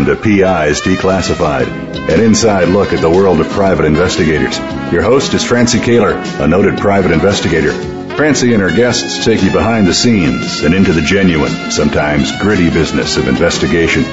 [0.00, 1.68] Welcome to PIs Declassified,
[2.08, 4.58] an inside look at the world of private investigators.
[4.90, 7.72] Your host is Francie Kaler, a noted private investigator.
[8.14, 12.70] Francie and her guests take you behind the scenes and into the genuine, sometimes gritty
[12.70, 14.04] business of investigation.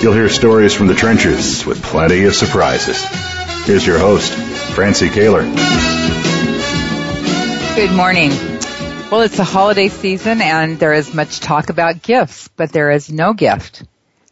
[0.00, 3.04] You'll hear stories from the trenches with plenty of surprises.
[3.66, 4.32] Here's your host,
[4.76, 5.42] Francie Kaler.
[7.74, 8.30] Good morning.
[9.10, 13.10] Well, it's the holiday season and there is much talk about gifts, but there is
[13.10, 13.82] no gift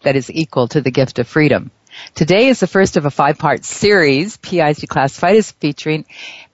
[0.03, 1.71] that is equal to the gift of freedom.
[2.15, 4.37] Today is the first of a five-part series.
[4.37, 6.05] PIs Declassified is featuring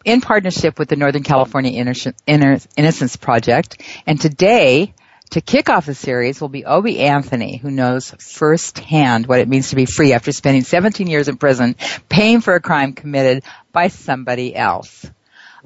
[0.04, 3.82] in partnership with the Northern California Innocence Project.
[4.06, 4.94] And today,
[5.30, 9.70] to kick off the series will be Obie Anthony, who knows firsthand what it means
[9.70, 11.76] to be free after spending 17 years in prison,
[12.08, 15.04] paying for a crime committed by somebody else.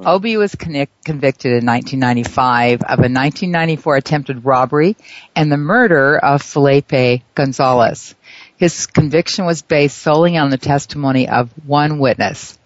[0.01, 0.15] Uh-huh.
[0.15, 4.97] Obie was convicted in 1995 of a 1994 attempted robbery
[5.37, 8.15] and the murder of Felipe Gonzales.
[8.57, 12.59] His conviction was based solely on the testimony of one witness.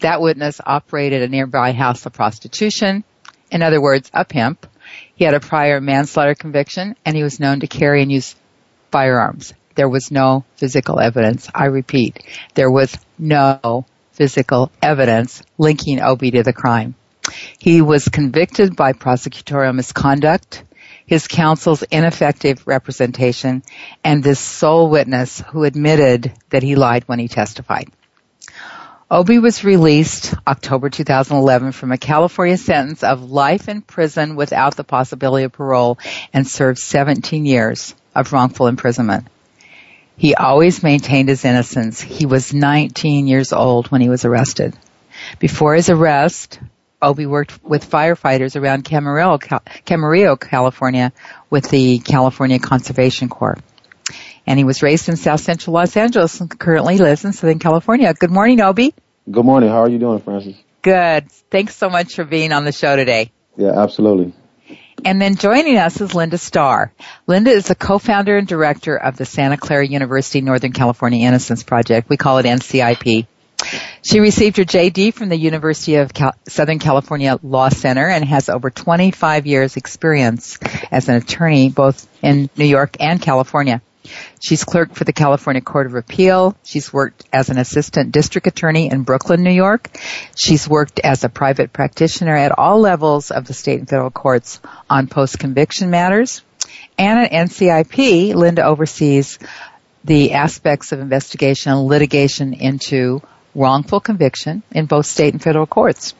[0.00, 3.02] That witness operated a nearby house of prostitution,
[3.50, 4.64] in other words, a pimp.
[5.16, 8.36] He had a prior manslaughter conviction and he was known to carry and use
[8.92, 9.52] firearms.
[9.74, 11.48] There was no physical evidence.
[11.52, 12.22] I repeat,
[12.54, 13.84] there was no
[14.18, 16.96] physical evidence linking Obie to the crime.
[17.58, 20.64] He was convicted by prosecutorial misconduct,
[21.06, 23.62] his counsel's ineffective representation,
[24.02, 27.90] and this sole witness who admitted that he lied when he testified.
[29.08, 34.84] Obie was released October 2011 from a California sentence of life in prison without the
[34.84, 35.96] possibility of parole
[36.34, 39.28] and served 17 years of wrongful imprisonment.
[40.18, 42.00] He always maintained his innocence.
[42.00, 44.76] He was 19 years old when he was arrested.
[45.38, 46.58] Before his arrest,
[47.00, 49.38] Obie worked with firefighters around Camarillo,
[49.86, 51.12] Camarillo, California
[51.50, 53.58] with the California Conservation Corps.
[54.44, 58.12] And he was raised in South Central Los Angeles and currently lives in Southern California.
[58.12, 58.94] Good morning, Obie.
[59.30, 59.68] Good morning.
[59.68, 60.64] How are you doing, Francie?
[60.82, 61.30] Good.
[61.30, 63.30] Thanks so much for being on the show today.
[63.56, 64.32] Yeah, absolutely.
[65.04, 66.92] And then joining us is Linda Starr.
[67.26, 72.08] Linda is the co-founder and director of the Santa Clara University Northern California Innocence Project.
[72.08, 73.26] We call it NCIP.
[74.02, 78.48] She received her JD from the University of Cal- Southern California Law Center and has
[78.48, 80.58] over 25 years experience
[80.90, 83.82] as an attorney both in New York and California.
[84.40, 86.56] She's clerked for the California Court of Appeal.
[86.64, 89.90] She's worked as an assistant district attorney in Brooklyn, New York.
[90.36, 94.60] She's worked as a private practitioner at all levels of the state and federal courts
[94.88, 96.42] on post-conviction matters.
[96.96, 99.38] And at NCIP, Linda oversees
[100.04, 103.22] the aspects of investigation and litigation into
[103.54, 106.14] wrongful conviction in both state and federal courts.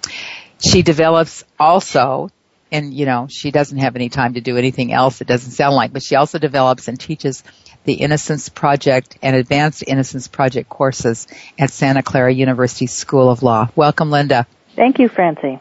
[0.60, 2.30] She develops also
[2.70, 5.74] and you know, she doesn't have any time to do anything else, it doesn't sound
[5.74, 7.42] like, but she also develops and teaches
[7.84, 11.26] the Innocence Project and Advanced Innocence Project courses
[11.58, 13.70] at Santa Clara University School of Law.
[13.74, 14.46] Welcome, Linda.
[14.76, 15.58] Thank you, Francie.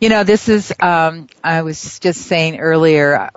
[0.00, 3.30] You know, this is, um, I was just saying earlier,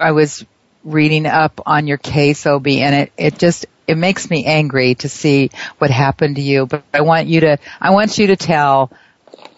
[0.00, 0.44] I was
[0.82, 5.08] reading up on your case, Obie, and it, it just, it makes me angry to
[5.08, 8.90] see what happened to you, but I want you to, I want you to tell,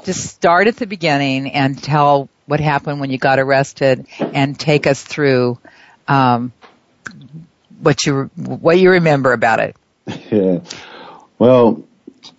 [0.04, 4.86] just start at the beginning and tell what happened when you got arrested and take
[4.86, 5.58] us through,
[6.08, 6.52] um,
[7.80, 9.76] what you what you remember about it.
[10.30, 10.60] Yeah.
[11.38, 11.84] Well,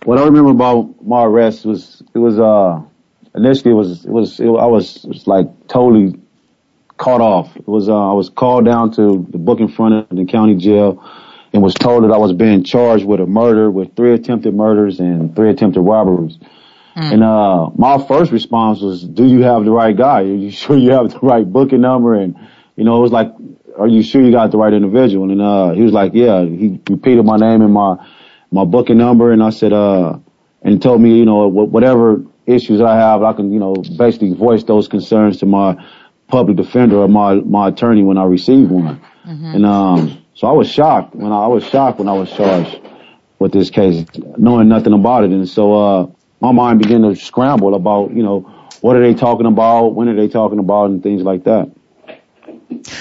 [0.04, 2.82] what I remember about my arrest was it was uh
[3.34, 6.18] initially it was it was it, I was, was like totally
[6.96, 7.56] caught off.
[7.56, 11.02] It was uh, I was called down to the booking front of the county jail
[11.52, 15.00] and was told that I was being charged with a murder, with three attempted murders
[15.00, 16.38] and three attempted robberies.
[16.96, 17.12] Mm.
[17.12, 20.20] And uh my first response was, "Do you have the right guy?
[20.20, 22.36] Are you sure you have the right booking number?" And
[22.76, 23.32] you know, it was like
[23.78, 25.30] are you sure you got the right individual?
[25.30, 27.96] And, uh, he was like, yeah, he repeated my name and my,
[28.50, 29.32] my booking number.
[29.32, 30.18] And I said, uh,
[30.62, 34.64] and told me, you know, whatever issues I have, I can, you know, basically voice
[34.64, 35.76] those concerns to my
[36.28, 39.00] public defender or my my attorney when I receive one.
[39.24, 39.44] Mm-hmm.
[39.44, 42.80] And um, so I was shocked when I, I, was shocked when I was charged
[43.38, 44.06] with this case,
[44.38, 45.30] knowing nothing about it.
[45.30, 46.06] And so uh,
[46.40, 48.40] my mind began to scramble about you know
[48.80, 51.70] what are they talking about, when are they talking about, and things like that.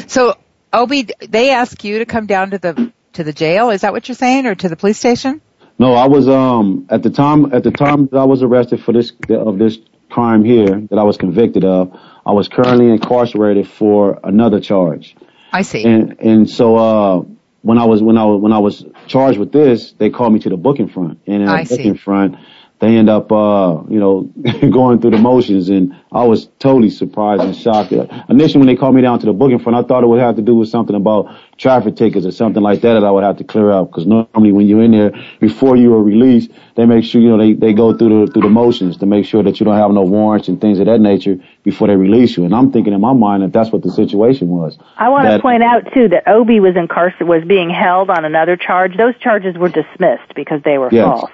[0.08, 0.36] So
[0.74, 3.70] Obie, they ask you to come down to the to the jail.
[3.70, 5.42] Is that what you're saying, or to the police station?
[5.78, 8.94] No, I was um at the time at the time that I was arrested for
[8.94, 9.80] this of this
[10.10, 11.98] crime here that I was convicted of.
[12.26, 15.16] I was currently incarcerated for another charge.
[15.52, 15.84] I see.
[15.84, 17.24] And and so uh
[17.62, 20.40] when I was when I was when I was charged with this, they called me
[20.40, 21.20] to the booking front.
[21.28, 22.36] And at the booking front,
[22.82, 24.22] they end up, uh, you know,
[24.72, 25.70] going through the motions.
[25.70, 27.92] And I was totally surprised and shocked.
[27.92, 30.36] Initially, when they called me down to the booking front, I thought it would have
[30.38, 33.38] to do with something about traffic tickets or something like that that I would have
[33.38, 33.92] to clear up.
[33.92, 37.38] Because normally, when you're in there before you are released, they make sure you know
[37.38, 39.92] they they go through the through the motions to make sure that you don't have
[39.92, 42.46] no warrants and things of that nature before they release you.
[42.46, 44.80] And I'm thinking in my mind that that's what the situation was.
[44.98, 48.26] I want that, to point out too that Obie was incarcerated was being held on
[48.26, 48.98] another charge.
[48.98, 51.06] Those charges were dismissed because they were yes.
[51.06, 51.32] false.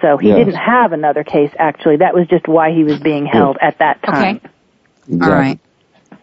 [0.00, 0.38] So he yes.
[0.38, 1.98] didn't have another case actually.
[1.98, 4.36] That was just why he was being held at that time.
[4.36, 4.48] Okay.
[5.08, 5.22] Exactly.
[5.22, 5.58] All right.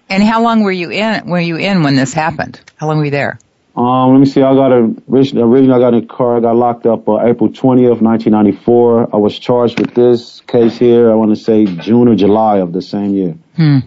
[0.09, 1.27] And how long were you in?
[1.27, 2.59] Were you in when this happened?
[2.77, 3.39] How long were you there?
[3.75, 4.41] Um, let me see.
[4.41, 6.37] I got a originally I got in a car.
[6.37, 9.13] I got locked up uh, April twentieth, nineteen ninety four.
[9.13, 11.11] I was charged with this case here.
[11.11, 13.37] I want to say June or July of the same year.
[13.55, 13.79] Hmm.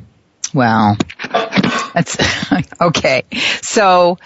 [0.55, 0.97] Wow.
[1.95, 2.17] That's
[2.81, 3.25] okay.
[3.63, 4.19] So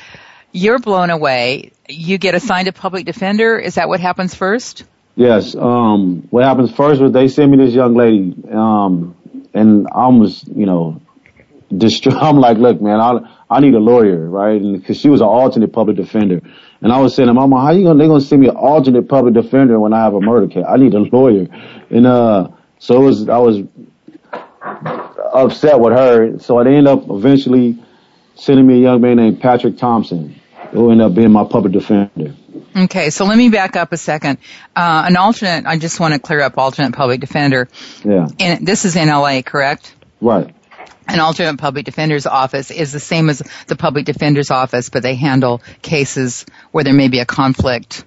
[0.52, 1.72] you're blown away.
[1.88, 3.58] You get assigned a public defender.
[3.58, 4.84] Is that what happens first?
[5.16, 5.54] Yes.
[5.54, 9.16] Um, what happens first was they sent me this young lady, um,
[9.54, 11.00] and I was, you know,
[11.76, 12.16] distraught.
[12.22, 14.60] I'm like, look, man, I I need a lawyer, right?
[14.60, 16.40] Because she was an alternate public defender,
[16.80, 19.08] and I was saying, to Mama, how you gonna they gonna send me an alternate
[19.08, 20.64] public defender when I have a murder case?
[20.68, 21.46] I need a lawyer,
[21.90, 23.62] and uh, so it was I was
[25.32, 26.38] upset with her.
[26.40, 27.78] So I ended up eventually
[28.34, 30.40] sending me a young man named Patrick Thompson,
[30.74, 32.34] who ended up being my public defender.
[32.76, 34.38] Okay, so let me back up a second.
[34.74, 37.68] Uh, an alternate, I just want to clear up alternate public defender.
[38.04, 38.26] Yeah.
[38.40, 39.94] And this is in LA, correct?
[40.20, 40.52] Right.
[41.06, 45.14] An alternate public defender's office is the same as the public defender's office, but they
[45.14, 48.04] handle cases where there may be a conflict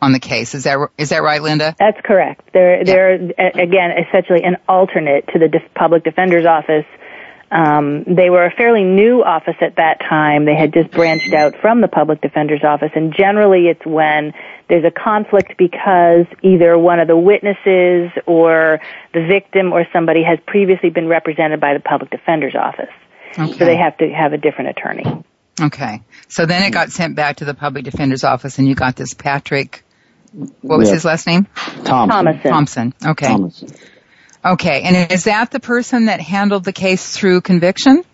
[0.00, 0.54] on the case.
[0.54, 1.74] Is that is that right, Linda?
[1.78, 2.50] That's correct.
[2.52, 6.84] They're they're again essentially an alternate to the public defender's office
[7.50, 10.44] um, they were a fairly new office at that time.
[10.44, 14.32] They had just branched out from the public defender's office, and generally it's when
[14.68, 18.80] there's a conflict because either one of the witnesses or
[19.14, 22.92] the victim or somebody has previously been represented by the public defender's office.
[23.38, 23.52] Okay.
[23.52, 25.04] So they have to have a different attorney.
[25.60, 26.02] Okay.
[26.28, 29.14] So then it got sent back to the public defender's office, and you got this
[29.14, 29.84] Patrick.
[30.60, 31.46] What was his last name?
[31.84, 32.08] Thompson.
[32.08, 32.50] Thomason.
[32.50, 32.94] Thompson.
[33.06, 33.28] Okay.
[33.28, 33.68] Thomason.
[34.46, 38.04] Okay, and is that the person that handled the case through conviction?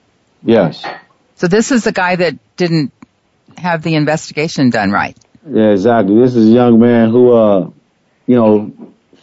[0.43, 0.83] Yes.
[1.37, 2.91] So this is the guy that didn't
[3.59, 5.17] have the investigation done right.
[5.47, 6.19] Yeah, exactly.
[6.19, 7.71] This is a young man who, uh,
[8.27, 8.73] you know,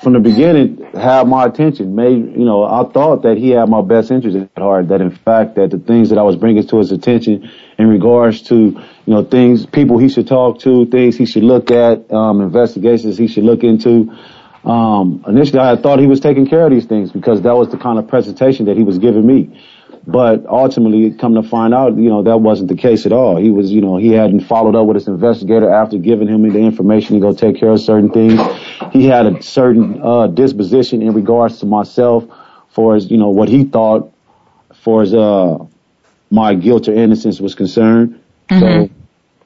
[0.04, 1.96] from the beginning had my attention.
[1.96, 4.90] Made, you know, I thought that he had my best interest at heart.
[4.90, 8.44] That in fact, that the things that I was bringing to his attention in regards
[8.44, 12.42] to, you know, things, people he should talk to, things he should look at, um,
[12.42, 14.16] investigations he should look into,
[14.64, 17.78] um, initially, I thought he was taking care of these things because that was the
[17.78, 19.62] kind of presentation that he was giving me.
[20.06, 23.38] But ultimately, come to find out, you know, that wasn't the case at all.
[23.38, 26.60] He was, you know, he hadn't followed up with his investigator after giving him the
[26.60, 28.40] information to go take care of certain things.
[28.92, 32.26] He had a certain uh, disposition in regards to myself,
[32.70, 34.12] for as you know what he thought,
[34.74, 35.58] for as uh,
[36.32, 38.20] my guilt or innocence was concerned.
[38.50, 38.60] Mm-hmm.
[38.60, 38.90] So,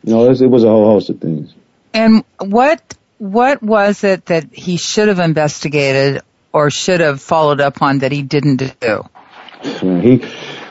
[0.04, 1.54] you know, it was, it was a whole host of things.
[1.94, 7.82] And what what was it that he should have investigated or should have followed up
[7.82, 9.03] on that he didn't do?
[9.62, 10.18] He,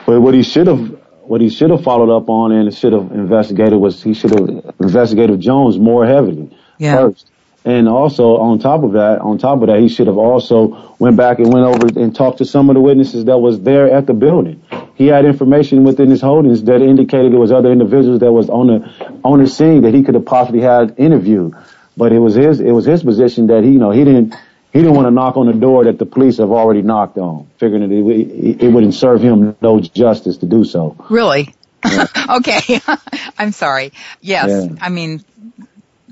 [0.05, 0.79] what he should have,
[1.23, 4.75] what he should have followed up on and should have investigated was he should have
[4.79, 6.97] investigated Jones more heavily yeah.
[6.97, 7.27] first.
[7.65, 11.17] And also on top of that, on top of that, he should have also went
[11.17, 14.05] back and went over and talked to some of the witnesses that was there at
[14.05, 14.61] the building.
[14.93, 18.67] He had information within his holdings that indicated there was other individuals that was on
[18.67, 21.55] the on the scene that he could have possibly had interviewed.
[21.95, 24.35] But it was his it was his position that he you know he didn't
[24.73, 27.47] he didn't want to knock on the door that the police have already knocked on,
[27.59, 30.95] figuring that it, it wouldn't serve him no justice to do so.
[31.09, 31.53] Really?
[31.85, 32.07] Yeah.
[32.37, 32.81] okay.
[33.37, 33.93] I'm sorry.
[34.19, 34.49] Yes.
[34.49, 34.75] Yeah.
[34.81, 35.23] I mean,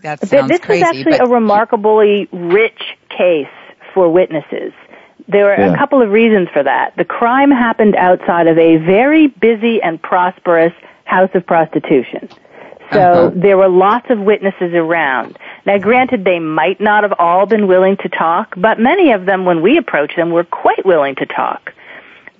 [0.03, 0.83] that sounds this crazy.
[0.83, 1.27] This is actually but...
[1.27, 3.47] a remarkably rich case
[3.95, 4.73] for witnesses.
[5.27, 5.73] There are yeah.
[5.73, 6.95] a couple of reasons for that.
[6.97, 10.73] The crime happened outside of a very busy and prosperous
[11.05, 12.29] house of prostitution.
[12.91, 13.31] So uh-huh.
[13.35, 15.37] there were lots of witnesses around.
[15.65, 19.45] Now granted, they might not have all been willing to talk, but many of them,
[19.45, 21.73] when we approached them, were quite willing to talk.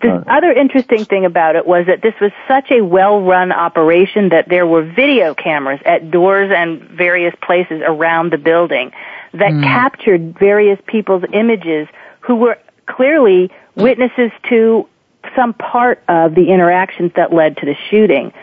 [0.01, 4.49] The other interesting thing about it was that this was such a well-run operation that
[4.49, 8.91] there were video cameras at doors and various places around the building
[9.33, 9.63] that mm.
[9.63, 11.87] captured various people's images
[12.21, 14.87] who were clearly witnesses to
[15.35, 18.33] some part of the interactions that led to the shooting.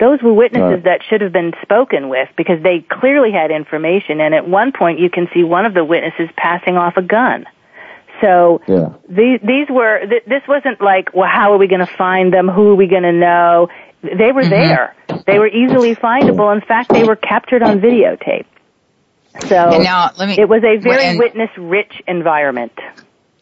[0.00, 0.84] Those were witnesses right.
[0.84, 4.98] that should have been spoken with because they clearly had information and at one point
[4.98, 7.46] you can see one of the witnesses passing off a gun.
[8.20, 8.94] So yeah.
[9.08, 12.48] these these were th- this wasn't like well how are we going to find them
[12.48, 13.68] who are we going to know
[14.02, 14.50] they were mm-hmm.
[14.50, 14.94] there
[15.26, 18.46] they were easily findable in fact they were captured on videotape
[19.48, 22.72] so now, let me, it was a very and, witness rich environment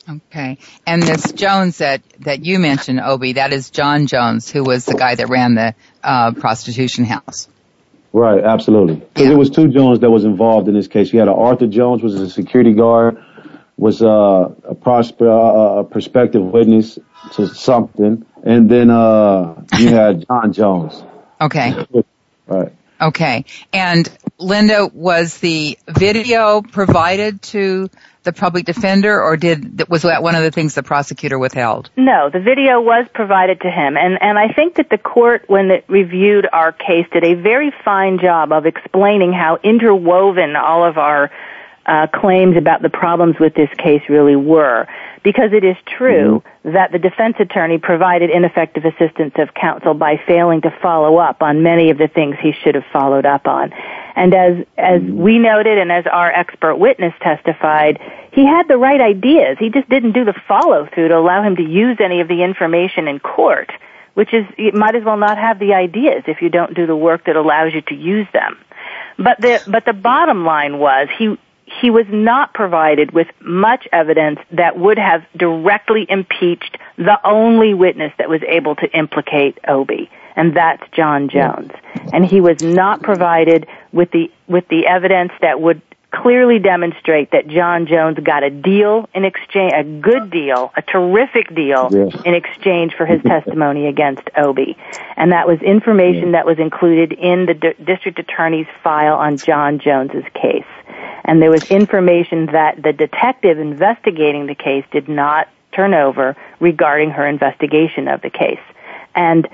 [0.08, 4.84] okay and this Jones that that you mentioned Obie that is John Jones who was
[4.84, 7.48] the guy that ran the uh, prostitution house
[8.12, 11.28] right absolutely because it was two Jones that was involved in this case you had
[11.28, 13.22] Arthur Jones was a security guard
[13.76, 14.06] was uh,
[14.64, 16.98] a, uh, a prospective witness
[17.32, 21.02] to something, and then uh, you had John Jones.
[21.40, 21.86] Okay.
[22.46, 22.72] Right.
[23.00, 23.44] Okay.
[23.72, 24.08] And
[24.42, 27.88] Linda, was the video provided to
[28.24, 31.90] the public defender, or did was that one of the things the prosecutor withheld?
[31.96, 35.70] No, the video was provided to him, and and I think that the court, when
[35.70, 40.98] it reviewed our case, did a very fine job of explaining how interwoven all of
[40.98, 41.30] our
[41.86, 44.86] uh, claims about the problems with this case really were.
[45.24, 46.72] Because it is true mm-hmm.
[46.72, 51.62] that the defense attorney provided ineffective assistance of counsel by failing to follow up on
[51.62, 53.72] many of the things he should have followed up on.
[54.14, 57.98] And as, as we noted and as our expert witness testified,
[58.32, 59.56] he had the right ideas.
[59.58, 62.42] He just didn't do the follow through to allow him to use any of the
[62.42, 63.70] information in court,
[64.14, 66.96] which is, you might as well not have the ideas if you don't do the
[66.96, 68.58] work that allows you to use them.
[69.18, 71.38] But the, but the bottom line was he,
[71.80, 78.12] he was not provided with much evidence that would have directly impeached the only witness
[78.18, 81.70] that was able to implicate Obie, and that's John Jones.
[82.12, 87.48] And he was not provided with the with the evidence that would clearly demonstrate that
[87.48, 92.14] John Jones got a deal in exchange, a good deal, a terrific deal yes.
[92.26, 94.76] in exchange for his testimony against Obie.
[95.16, 99.78] And that was information that was included in the D- district attorney's file on John
[99.78, 100.66] Jones's case
[101.24, 107.10] and there was information that the detective investigating the case did not turn over regarding
[107.10, 108.60] her investigation of the case.
[109.14, 109.48] And,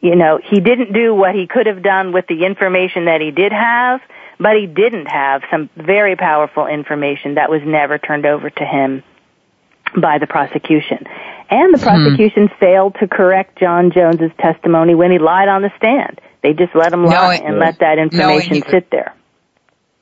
[0.00, 3.30] you know, he didn't do what he could have done with the information that he
[3.30, 4.00] did have,
[4.38, 9.02] but he didn't have some very powerful information that was never turned over to him
[10.00, 11.04] by the prosecution.
[11.50, 12.60] And the prosecution hmm.
[12.60, 16.20] failed to correct John Jones's testimony when he lied on the stand.
[16.42, 19.14] They just let him lie and let that information sit there.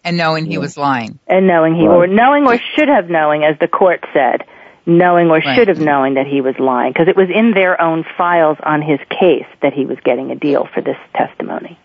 [0.05, 1.19] And knowing he was lying.
[1.27, 4.45] And knowing he, or knowing or should have knowing, as the court said,
[4.87, 5.57] knowing or right.
[5.57, 8.81] should have knowing that he was lying, because it was in their own files on
[8.81, 11.79] his case that he was getting a deal for this testimony.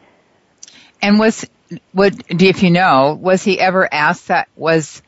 [1.02, 1.46] And was,
[1.94, 5.02] would, if you know, was he ever asked that, was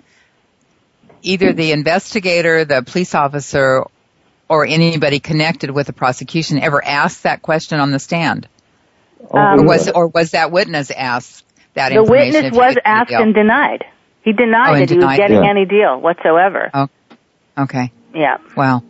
[1.21, 3.85] either the investigator, the police officer,
[4.49, 8.47] or anybody connected with the prosecution ever asked that question on the stand?
[9.31, 11.45] Um, or was, or was that witness asked
[11.75, 13.85] that the witness was asked and denied.
[14.23, 15.49] He denied oh, that he was getting yeah.
[15.49, 16.69] any deal whatsoever.
[16.73, 16.89] Oh,
[17.57, 17.91] okay.
[18.13, 18.37] Yeah.
[18.55, 18.83] Wow.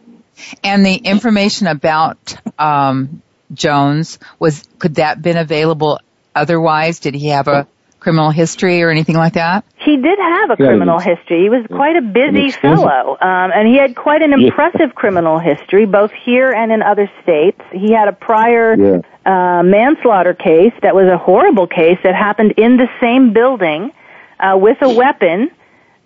[0.64, 3.22] And the information about um,
[3.54, 6.00] Jones was could that been available
[6.36, 7.00] otherwise?
[7.00, 7.68] Did he have a
[8.04, 9.64] criminal history or anything like that?
[9.78, 11.44] He did have a criminal history.
[11.44, 15.86] He was quite a busy fellow, um, and he had quite an impressive criminal history,
[15.86, 17.62] both here and in other states.
[17.72, 19.02] He had a prior yeah.
[19.26, 23.92] uh, manslaughter case that was a horrible case that happened in the same building
[24.40, 25.50] uh, with a weapon.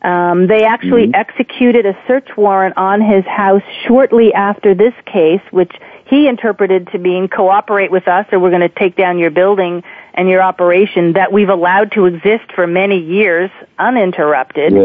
[0.02, 1.16] Um, they actually mm-hmm.
[1.16, 5.72] executed a search warrant on his house shortly after this case, which
[6.06, 9.84] he interpreted to mean cooperate with us or we're going to take down your building
[10.14, 13.50] and your operation that we've allowed to exist for many years
[13.80, 14.74] uninterrupted.
[14.74, 14.84] Yeah.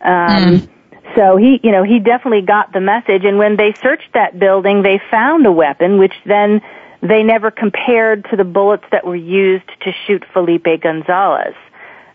[0.00, 0.68] Um, mm.
[1.16, 3.24] So he, you know, he definitely got the message.
[3.24, 6.60] And when they searched that building, they found a weapon, which then
[7.00, 11.54] they never compared to the bullets that were used to shoot Felipe Gonzales.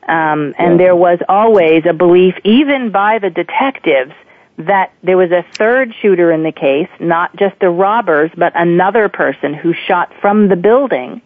[0.08, 0.78] Um, and yeah.
[0.78, 4.14] there was always a belief, even by the detectives,
[4.58, 9.10] that there was a third shooter in the case, not just the robbers, but another
[9.10, 11.22] person who shot from the building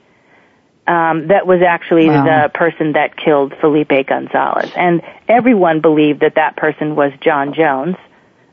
[0.88, 2.24] um, that was actually wow.
[2.24, 4.72] the person that killed Felipe Gonzales.
[4.75, 7.98] And everyone believed that that person was John Jones,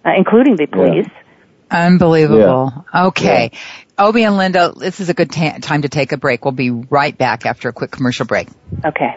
[0.05, 1.07] uh, including the police.
[1.07, 1.87] Yeah.
[1.87, 2.73] Unbelievable.
[2.93, 3.07] Yeah.
[3.07, 3.51] Okay.
[3.53, 4.07] Yeah.
[4.07, 6.45] Obie and Linda, this is a good ta- time to take a break.
[6.45, 8.49] We'll be right back after a quick commercial break.
[8.85, 9.17] Okay.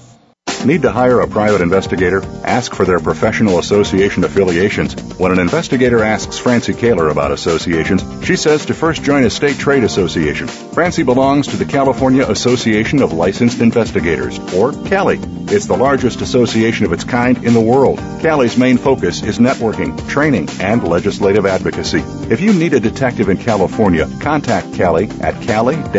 [0.63, 2.21] Need to hire a private investigator?
[2.43, 4.93] Ask for their professional association affiliations.
[5.17, 9.57] When an investigator asks Francie Kaler about associations, she says to first join a state
[9.57, 10.47] trade association.
[10.47, 15.19] Francie belongs to the California Association of Licensed Investigators, or CALI.
[15.47, 17.97] It's the largest association of its kind in the world.
[18.21, 22.03] CALI's main focus is networking, training, and legislative advocacy.
[22.31, 25.89] If you need a detective in California, contact CALI at cali-pi.org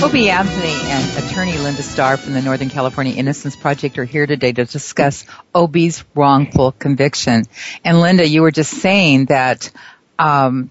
[0.00, 4.52] Obie Anthony and attorney Linda Starr from the Northern California Innocence Project are here today
[4.52, 7.42] to discuss Obie's wrongful conviction.
[7.84, 9.72] And Linda, you were just saying that
[10.16, 10.70] um,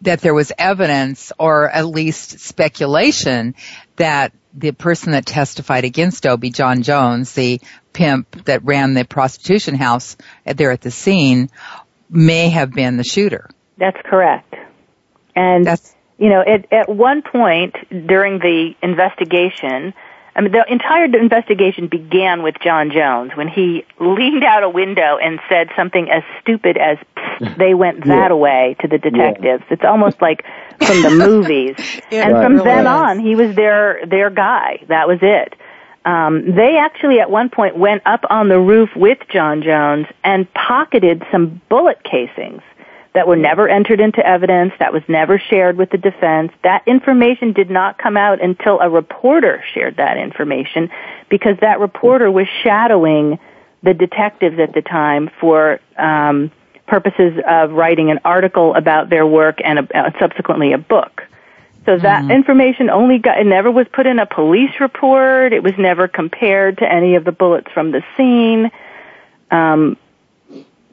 [0.00, 3.54] that there was evidence, or at least speculation,
[3.96, 7.60] that the person that testified against Obie, John Jones, the
[7.92, 11.50] pimp that ran the prostitution house there at the scene,
[12.08, 13.50] may have been the shooter.
[13.76, 14.54] That's correct.
[15.36, 19.94] And That's you know, at, at one point during the investigation,
[20.36, 25.16] I mean, the entire investigation began with John Jones when he leaned out a window
[25.16, 26.98] and said something as stupid as,
[27.56, 28.28] they went that yeah.
[28.28, 29.64] away to the detectives.
[29.66, 29.72] Yeah.
[29.72, 30.44] It's almost like
[30.78, 31.76] from the movies.
[32.10, 32.44] yeah, and right.
[32.44, 34.84] from then on, he was their, their guy.
[34.88, 35.54] That was it.
[36.04, 40.52] Um, they actually at one point went up on the roof with John Jones and
[40.52, 42.62] pocketed some bullet casings
[43.12, 46.52] that were never entered into evidence, that was never shared with the defense.
[46.62, 50.90] That information did not come out until a reporter shared that information
[51.28, 53.38] because that reporter was shadowing
[53.82, 56.52] the detectives at the time for um,
[56.86, 61.22] purposes of writing an article about their work and a, uh, subsequently a book.
[61.86, 62.30] So that mm-hmm.
[62.30, 65.52] information only got, it never was put in a police report.
[65.52, 68.70] It was never compared to any of the bullets from the scene.
[69.50, 69.96] Um,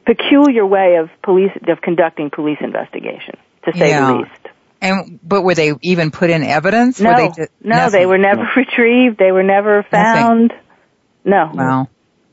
[0.08, 4.12] peculiar way of police of conducting police investigation, to say yeah.
[4.12, 4.48] the least.
[4.80, 6.98] And but were they even put in evidence?
[6.98, 8.00] No, they just, no, nothing?
[8.00, 8.50] they were never no.
[8.56, 9.18] retrieved.
[9.18, 10.52] They were never found.
[11.24, 11.56] Nothing.
[11.56, 11.62] No.
[11.62, 11.88] Wow.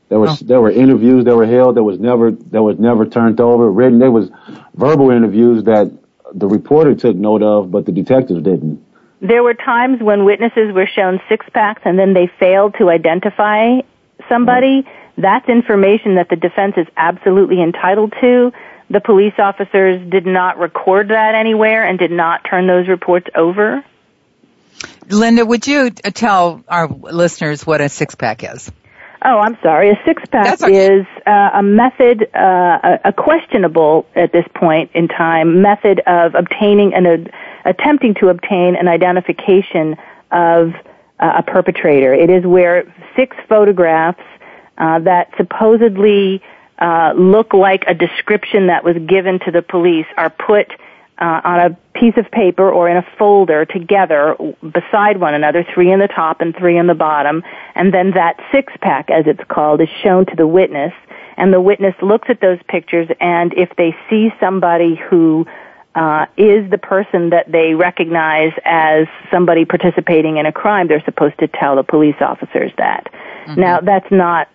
[0.08, 0.46] There was oh.
[0.46, 3.70] there were interviews that were held that was never that was never turned over.
[3.70, 4.30] Written there was
[4.74, 5.92] verbal interviews that
[6.32, 8.84] the reporter took note of, but the detectives didn't.
[9.20, 13.80] There were times when witnesses were shown six packs and then they failed to identify
[14.28, 14.82] somebody.
[14.82, 18.52] Mm-hmm that's information that the defense is absolutely entitled to.
[18.90, 23.84] The police officers did not record that anywhere and did not turn those reports over.
[25.08, 28.70] Linda, would you tell our listeners what a six pack is?
[29.24, 29.90] Oh, I'm sorry.
[29.90, 30.98] A six pack okay.
[30.98, 36.94] is uh, a method, uh, a questionable at this point in time method of obtaining
[36.94, 37.30] and uh,
[37.64, 39.96] attempting to obtain an identification
[40.30, 40.74] of
[41.18, 42.12] uh, a perpetrator.
[42.12, 44.35] It is where six photographs uh,
[44.76, 46.42] that supposedly
[46.78, 50.70] uh, look like a description that was given to the police are put
[51.18, 55.90] uh, on a piece of paper or in a folder together beside one another, three
[55.90, 57.42] in the top and three in the bottom,
[57.74, 60.92] and then that six pack, as it's called, is shown to the witness,
[61.38, 65.46] and the witness looks at those pictures, and if they see somebody who
[65.94, 71.38] uh, is the person that they recognize as somebody participating in a crime, they're supposed
[71.38, 73.06] to tell the police officers that.
[73.46, 73.60] Mm-hmm.
[73.60, 74.48] Now, that's not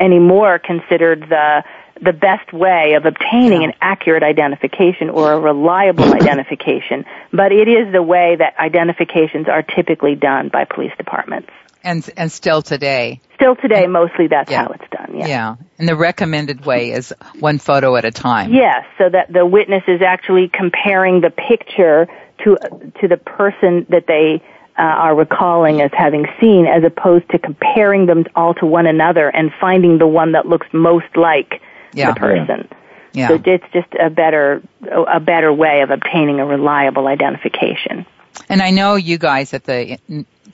[0.00, 1.64] anymore considered the
[2.02, 7.92] the best way of obtaining an accurate identification or a reliable identification, but it is
[7.92, 11.50] the way that identifications are typically done by police departments.
[11.84, 13.20] And and still today.
[13.36, 14.64] Still today, mostly that's yeah.
[14.64, 15.18] how it's done.
[15.18, 15.26] Yeah.
[15.26, 15.56] Yeah.
[15.78, 18.54] And the recommended way is one photo at a time.
[18.54, 22.08] Yes, so that the witness is actually comparing the picture
[22.42, 22.56] to
[23.00, 24.42] to the person that they
[24.76, 29.28] uh, are recalling as having seen, as opposed to comparing them all to one another
[29.28, 31.60] and finding the one that looks most like
[31.92, 32.12] yeah.
[32.12, 32.68] the person.
[33.12, 33.28] Yeah.
[33.28, 34.60] So it's just a better
[34.90, 38.06] a better way of obtaining a reliable identification.
[38.48, 39.98] And I know you guys at the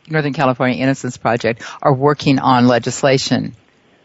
[0.07, 3.57] Northern California Innocence Project are working on legislation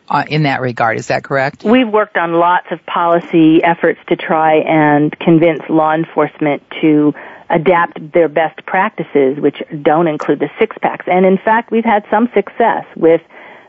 [0.08, 0.98] uh, in that regard.
[0.98, 1.64] Is that correct?
[1.64, 7.14] We've worked on lots of policy efforts to try and convince law enforcement to
[7.50, 11.06] adapt their best practices, which don't include the six packs.
[11.08, 13.22] And in fact, we've had some success with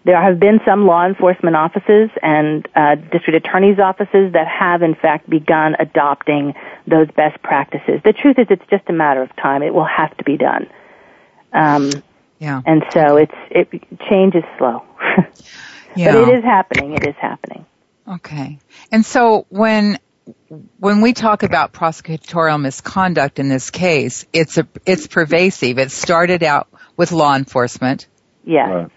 [0.04, 4.94] there have been some law enforcement offices and uh, district attorneys' offices that have, in
[4.94, 6.54] fact, begun adopting
[6.86, 8.00] those best practices.
[8.04, 9.64] The truth is, it's just a matter of time.
[9.64, 10.68] It will have to be done.
[11.52, 11.90] Um,
[12.38, 12.62] yeah.
[12.64, 13.68] And so it's it
[14.08, 14.84] change is slow.
[15.96, 16.12] yeah.
[16.12, 16.92] But it is happening.
[16.92, 17.66] It is happening.
[18.06, 18.58] Okay.
[18.92, 19.98] And so when
[20.78, 25.78] when we talk about prosecutorial misconduct in this case, it's a it's pervasive.
[25.78, 28.06] It started out with law enforcement.
[28.44, 28.68] Yes.
[28.68, 28.90] Right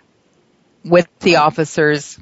[0.83, 2.19] with the officers,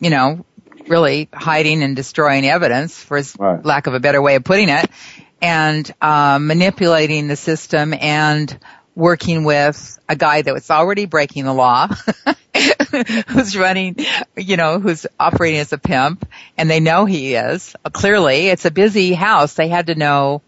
[0.00, 0.44] you know,
[0.86, 3.64] really hiding and destroying evidence, for right.
[3.64, 4.90] lack of a better way of putting it,
[5.40, 8.58] and uh, manipulating the system and
[8.94, 11.88] working with a guy that was already breaking the law,
[13.28, 13.96] who's running,
[14.36, 16.26] you know, who's operating as a pimp,
[16.56, 17.74] and they know he is.
[17.84, 19.54] Uh, clearly, it's a busy house.
[19.54, 20.42] They had to know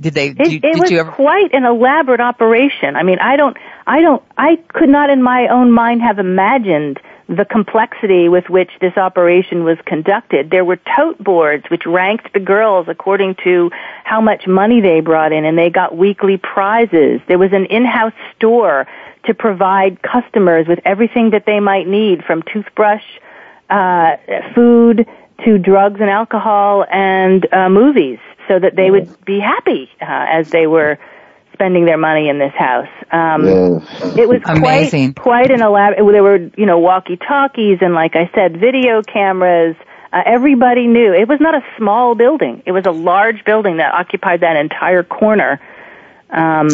[0.00, 0.28] did they?
[0.28, 1.10] It, did, it was ever...
[1.10, 2.94] quite an elaborate operation.
[2.94, 7.00] I mean, I don't, I don't, I could not in my own mind have imagined
[7.28, 10.50] the complexity with which this operation was conducted.
[10.50, 13.70] There were tote boards which ranked the girls according to
[14.04, 17.20] how much money they brought in, and they got weekly prizes.
[17.28, 18.86] There was an in-house store
[19.24, 23.04] to provide customers with everything that they might need, from toothbrush,
[23.68, 24.16] uh,
[24.54, 25.06] food
[25.44, 30.50] to drugs and alcohol and uh, movies so that they would be happy uh, as
[30.50, 30.98] they were
[31.58, 32.86] spending their money in this house.
[33.10, 35.14] Um, It was Amazing.
[35.14, 36.12] quite quite an elaborate.
[36.12, 39.74] There were you know walkie talkies and like I said, video cameras.
[40.12, 42.62] Uh, everybody knew it was not a small building.
[42.64, 45.60] It was a large building that occupied that entire corner.
[46.30, 46.68] Um,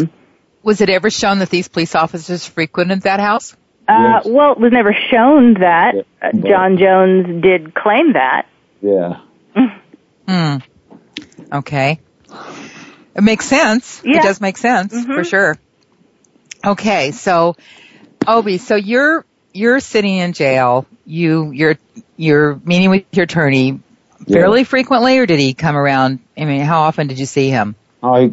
[0.63, 3.57] was it ever shown that these police officers frequented that house?
[3.89, 4.27] Uh, yes.
[4.27, 5.95] Well, it was never shown that.
[6.23, 8.47] Uh, John Jones did claim that.
[8.81, 9.21] Yeah.
[10.29, 10.57] Hmm.
[11.53, 12.01] Okay.
[13.15, 14.03] It makes sense.
[14.05, 14.19] Yeah.
[14.19, 15.13] It does make sense mm-hmm.
[15.13, 15.59] for sure.
[16.65, 17.57] Okay, so
[18.27, 20.87] Obie, so you're you're sitting in jail.
[21.05, 21.79] You you're
[22.17, 23.81] you're meeting with your attorney
[24.27, 24.65] fairly yeah.
[24.65, 26.21] frequently, or did he come around?
[26.37, 27.77] I mean, how often did you see him?
[28.03, 28.33] I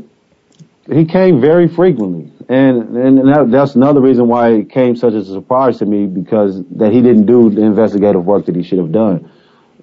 [0.91, 5.24] he came very frequently, and and that, that's another reason why it came such a
[5.24, 8.91] surprise to me because that he didn't do the investigative work that he should have
[8.91, 9.30] done.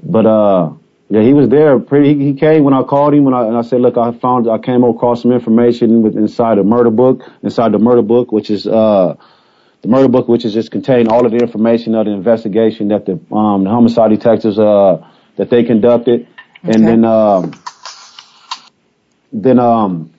[0.02, 0.72] But uh,
[1.10, 1.78] yeah, he was there.
[1.78, 2.22] Pretty.
[2.22, 4.48] He, came when I called him, and I, and I said, "Look, I found.
[4.48, 7.22] I came across some information with, inside the murder book.
[7.42, 9.16] Inside the murder book, which is uh,
[9.80, 13.06] the murder book, which is just contained all of the information of the investigation that
[13.06, 15.02] the um, the homicide detectives uh,
[15.36, 16.28] that they conducted,
[16.62, 16.74] okay.
[16.74, 17.52] and then um,
[19.32, 20.12] then um,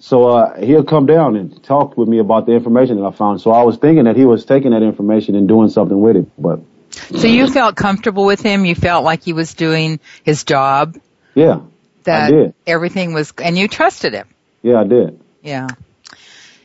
[0.00, 3.40] so uh, he'll come down and talk with me about the information that I found.
[3.40, 6.26] So I was thinking that he was taking that information and doing something with it,
[6.36, 6.58] but
[6.92, 8.64] so you felt comfortable with him?
[8.64, 10.98] You felt like he was doing his job?
[11.34, 11.60] Yeah.
[12.04, 12.54] That I did.
[12.66, 14.28] everything was, and you trusted him?
[14.62, 15.20] Yeah, I did.
[15.42, 15.68] Yeah.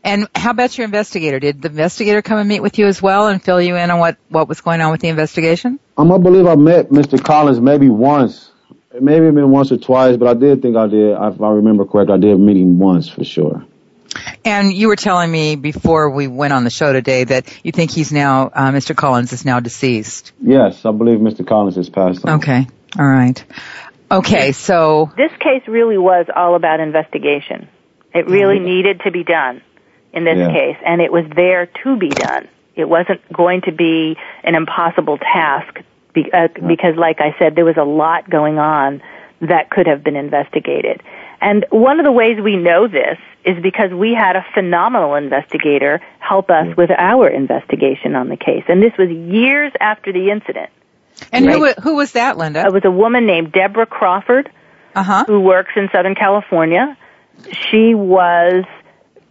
[0.03, 1.39] And how about your investigator?
[1.39, 3.99] Did the investigator come and meet with you as well and fill you in on
[3.99, 5.79] what, what was going on with the investigation?
[5.97, 7.21] Um, I believe I met Mr.
[7.21, 8.51] Collins maybe once.
[8.99, 11.11] Maybe been once or twice, but I did think I did.
[11.11, 13.63] If I remember correct, I did meet him once for sure.
[14.45, 17.91] And you were telling me before we went on the show today that you think
[17.91, 18.95] he's now, uh, Mr.
[18.95, 20.32] Collins is now deceased.
[20.41, 21.45] Yes, I believe Mr.
[21.45, 22.39] Collins has passed on.
[22.39, 22.67] Okay.
[22.97, 23.43] All right.
[24.10, 25.12] Okay, so.
[25.17, 27.67] This case really was all about investigation.
[28.13, 29.62] It really needed to be done
[30.13, 30.51] in this yeah.
[30.51, 32.47] case, and it was there to be done.
[32.75, 35.82] It wasn't going to be an impossible task
[36.15, 39.01] uh, because, like I said, there was a lot going on
[39.41, 41.03] that could have been investigated.
[41.41, 46.02] And one of the ways we know this is because we had a phenomenal investigator
[46.19, 48.63] help us with our investigation on the case.
[48.67, 50.69] And this was years after the incident.
[51.32, 51.76] And right?
[51.76, 52.65] who, who was that, Linda?
[52.65, 54.52] It was a woman named Deborah Crawford,
[54.95, 55.26] uh-huh.
[55.28, 56.97] who works in Southern California.
[57.69, 58.65] She was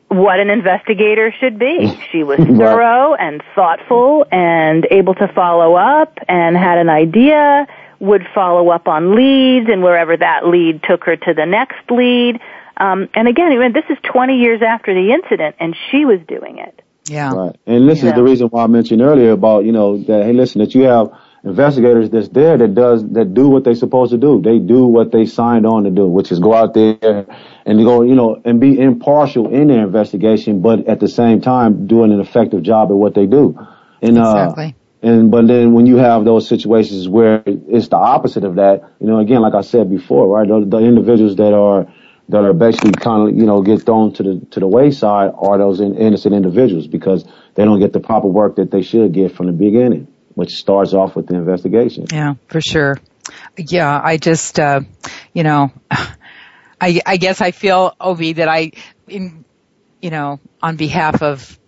[0.09, 2.01] what an investigator should be.
[2.13, 7.67] She was thorough and thoughtful and able to follow up and had an idea,
[8.01, 12.41] would follow up on leads and wherever that lead took her to the next lead.
[12.77, 16.59] Um, and again, even this is 20 years after the incident and she was doing
[16.59, 16.83] it.
[17.09, 17.33] Yeah.
[17.33, 17.57] Right.
[17.67, 18.11] And this Yeah.
[18.11, 20.83] is the reason why I mentioned earlier about, you know, that, hey, listen, that you
[20.83, 21.11] have
[21.45, 24.43] investigators that's there that does, that do what they're supposed to do.
[24.43, 27.27] They do what they signed on to do, which is go out there
[27.65, 31.87] and go, you know, and be impartial in their investigation, but at the same time
[31.87, 33.57] doing an effective job at what they do.
[34.03, 34.75] And, uh, Exactly.
[35.03, 39.07] And but then when you have those situations where it's the opposite of that, you
[39.07, 41.87] know, again, like I said before, right, the, the individuals that are
[42.29, 45.59] that are basically kind of you know get thrown to the to the wayside are
[45.59, 49.37] those in, innocent individuals because they don't get the proper work that they should get
[49.37, 52.07] from the beginning, which starts off with the investigation.
[52.13, 52.99] Yeah, for sure.
[53.57, 54.81] Yeah, I just, uh,
[55.33, 55.73] you know,
[56.81, 58.73] I, I guess I feel, Obie, that I,
[59.09, 59.45] in,
[60.01, 61.59] you know, on behalf of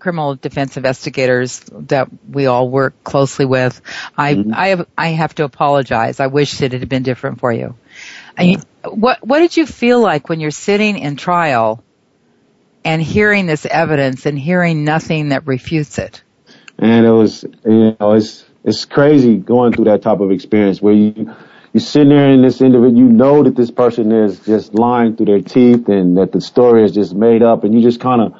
[0.00, 3.80] criminal defense investigators that we all work closely with,
[4.16, 4.52] I, mm-hmm.
[4.54, 6.18] I have, I have to apologize.
[6.18, 7.76] I wish that it had been different for you.
[8.36, 11.84] I, what, what did you feel like when you're sitting in trial
[12.84, 16.22] and hearing this evidence and hearing nothing that refutes it?
[16.80, 20.94] and it was you know it's it's crazy going through that type of experience where
[20.94, 21.34] you
[21.72, 25.26] you're sitting there in this individual you know that this person is just lying through
[25.26, 28.34] their teeth and that the story is just made up and you just kind of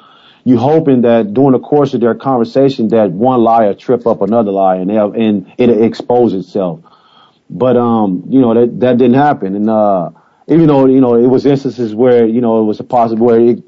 [0.44, 4.22] you hoping that during the course of their conversation that one lie will trip up
[4.22, 6.80] another lie and they'll and it'll expose itself
[7.48, 10.10] but um you know that that didn't happen and uh
[10.48, 13.40] even though you know it was instances where you know it was a possible where
[13.40, 13.62] it,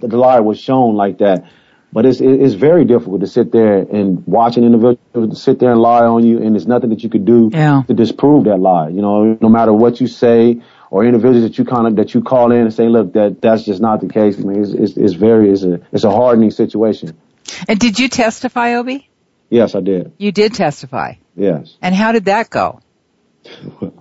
[0.00, 1.44] the lie was shown like that
[1.92, 5.80] but it's it's very difficult to sit there and watch an individual sit there and
[5.80, 7.84] lie on you, and there's nothing that you could do Yeah.
[7.86, 8.88] to disprove that lie.
[8.88, 12.22] You know, no matter what you say or individuals that you kind of that you
[12.22, 14.38] call in and say, look, that that's just not the case.
[14.38, 17.16] I mean, it's it's, it's very it's a it's a hardening situation.
[17.68, 19.08] And did you testify, Obie?
[19.50, 20.12] Yes, I did.
[20.18, 21.14] You did testify.
[21.36, 22.80] Yes, And how did that go?
[23.44, 23.92] it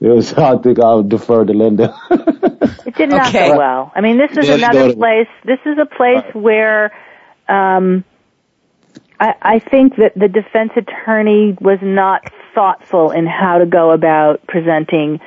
[0.00, 0.32] was.
[0.34, 1.94] I think I'll defer to Linda.
[2.86, 3.48] It did not Okay.
[3.48, 3.92] go well.
[3.94, 5.26] I mean, this is Yeah, you another place.
[5.44, 6.92] This is a place where
[7.48, 8.04] um,
[9.18, 14.46] I, I think that the defense attorney was not thoughtful in how to go about
[14.46, 15.18] presenting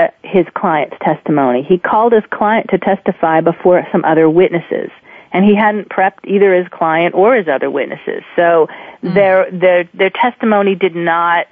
[0.00, 1.62] Uh, his client's testimony.
[1.62, 4.90] He called his client to testify before some other witnesses,
[5.30, 8.22] and he hadn't prepped either his client or his other witnesses.
[8.34, 8.66] So
[9.02, 9.12] mm.
[9.12, 11.48] their their their testimony did not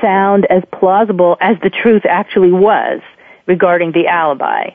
[0.00, 3.02] sound as plausible as the truth actually was
[3.46, 4.70] regarding the alibi.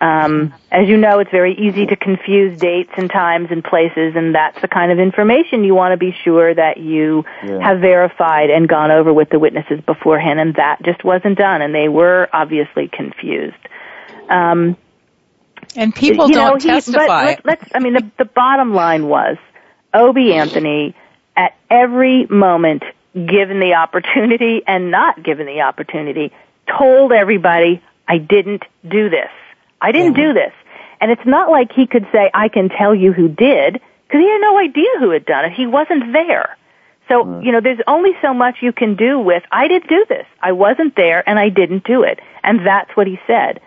[0.00, 4.34] Um, as you know, it's very easy to confuse dates and times and places, and
[4.34, 7.58] that's the kind of information you want to be sure that you Yeah.
[7.60, 11.74] have verified and gone over with the witnesses beforehand, and that just wasn't done, and
[11.74, 13.56] they were obviously confused.
[14.30, 14.76] Um,
[15.76, 17.06] And people you don't know, he, testify.
[17.06, 19.36] But let, let's, I mean, the, the bottom line was,
[19.92, 20.94] Obie Anthony,
[21.36, 22.84] at every moment,
[23.14, 26.32] given the opportunity and not given the opportunity,
[26.78, 29.30] told everybody, I didn't do this.
[29.80, 30.52] I didn't do this.
[31.00, 34.28] And it's not like he could say, I can tell you who did, because he
[34.28, 35.52] had no idea who had done it.
[35.52, 36.56] He wasn't there.
[37.08, 40.26] So, you know, there's only so much you can do with, I didn't do this.
[40.40, 42.20] I wasn't there and I didn't do it.
[42.44, 43.60] And that's what he said.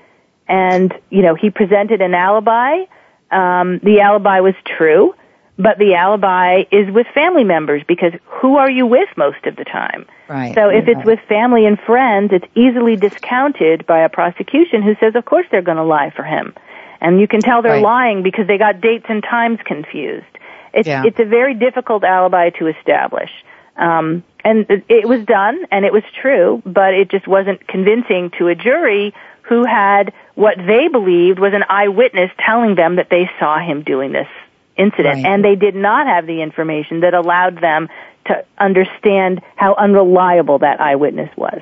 [0.48, 2.86] And, you know, he presented an alibi.
[3.32, 5.16] Um, the alibi was true,
[5.58, 9.64] but the alibi is with family members because who are you with most of the
[9.64, 10.06] time?
[10.28, 10.54] Right.
[10.56, 15.16] So if it's with family and friends, it's easily discounted by a prosecution who says,
[15.16, 16.54] of course they're going to lie for him.
[17.02, 17.84] And you can tell they're Right.
[17.84, 20.26] lying because they got dates and times confused.
[20.74, 21.04] It's, Yeah.
[21.06, 23.30] it's a very difficult alibi to establish.
[23.78, 28.32] Um, and it- it was done and it was true, but it just wasn't convincing
[28.38, 29.14] to a jury
[29.44, 34.12] who had what they believed was an eyewitness telling them that they saw him doing
[34.14, 34.28] this
[34.78, 35.24] incident.
[35.24, 35.26] Right.
[35.26, 37.90] And they did not have the information that allowed them
[38.26, 41.62] to understand how unreliable that eyewitness was.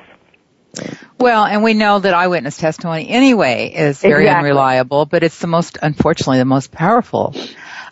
[1.18, 4.50] Well, and we know that eyewitness testimony anyway is very Exactly.
[4.50, 7.34] unreliable, but it's the most, unfortunately, the most powerful.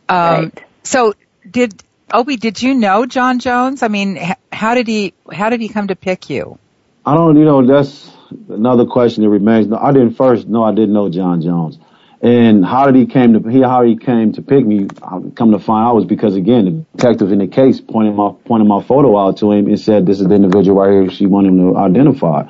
[0.08, 0.64] Um, Right.
[0.82, 1.14] So,
[1.48, 2.36] did Obie?
[2.36, 3.82] Did you know John Jones?
[3.82, 4.18] I mean,
[4.50, 5.12] how did he?
[5.30, 6.58] How did he come to pick you?
[7.04, 8.10] I don't, you know, that's
[8.48, 9.66] another question that remains.
[9.66, 11.78] No, I didn't first know I didn't know John Jones.
[12.22, 14.88] And how did he came to he how he came to pick me?
[15.36, 18.66] Come to find out was because again the detective in the case pointed my pointed
[18.68, 21.48] my photo out to him and said this is the individual right here she wanted
[21.48, 22.44] him to identify.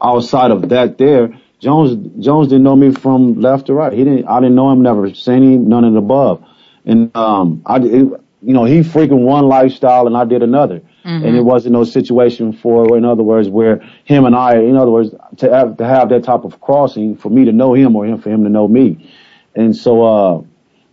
[0.00, 3.92] Outside of that, there Jones Jones didn't know me from left to right.
[3.92, 6.44] He didn't I didn't know him, never seen him, none of the above.
[6.84, 10.82] And um I it, you know he freaking one lifestyle and I did another.
[11.04, 14.90] And it wasn't no situation for, in other words, where him and I, in other
[14.90, 18.04] words, to have, to have that type of crossing for me to know him or
[18.06, 19.10] him for him to know me.
[19.54, 20.42] And so, uh,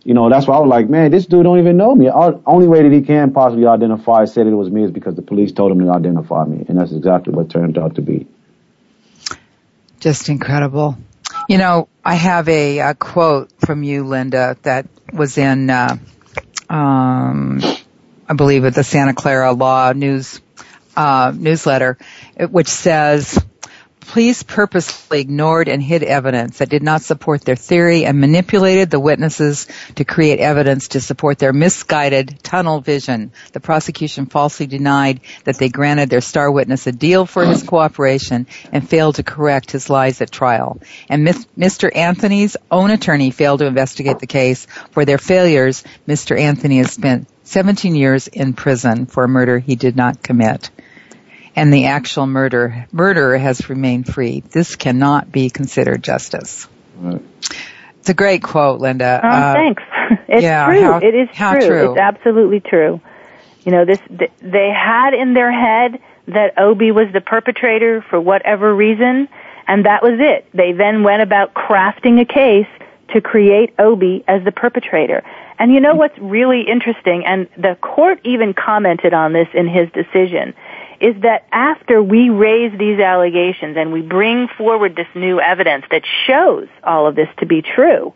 [0.04, 2.08] you know, that's why I was like, man, this dude don't even know me.
[2.08, 5.22] Our, only way that he can possibly identify, said it was me, is because the
[5.22, 8.26] police told him to identify me, and that's exactly what turned out to be.
[10.00, 10.96] Just incredible.
[11.48, 15.98] You know, I have a, a quote from you, Linda, that was in, uh,
[16.70, 17.60] um,
[18.28, 20.40] I believe, at the Santa Clara Law News
[20.96, 21.96] uh, newsletter,
[22.50, 23.42] which says,
[24.08, 28.98] police purposely ignored and hid evidence that did not support their theory and manipulated the
[28.98, 29.66] witnesses
[29.96, 33.30] to create evidence to support their misguided tunnel vision.
[33.52, 38.46] The prosecution falsely denied that they granted their star witness a deal for his cooperation
[38.72, 40.80] and failed to correct his lies at trial.
[41.08, 41.94] And Mr.
[41.94, 44.66] Anthony's own attorney failed to investigate the case.
[44.92, 46.38] For their failures, Mr.
[46.38, 50.70] Anthony has spent 17 years in prison for a murder he did not commit
[51.58, 54.40] and the actual murder murderer has remained free.
[54.40, 56.68] This cannot be considered justice.
[56.96, 57.22] Right.
[57.98, 59.20] It's a great quote, Linda.
[59.22, 59.82] Oh, uh, thanks.
[60.26, 60.82] It's yeah, true.
[60.82, 61.68] How, it is true.
[61.68, 61.90] true.
[61.90, 62.98] It's absolutely true.
[63.64, 63.98] You know, this
[64.40, 69.28] they had in their head that Obie was the perpetrator for whatever reason,
[69.66, 70.46] and that was it.
[70.54, 72.68] They then went about crafting a case
[73.12, 75.22] to create Obie as the perpetrator.
[75.58, 79.90] And you know what's really interesting, and the court even commented on this in his
[79.92, 80.54] decision,
[81.00, 86.02] is that after we raise these allegations and we bring forward this new evidence that
[86.26, 88.12] shows all of this to be true,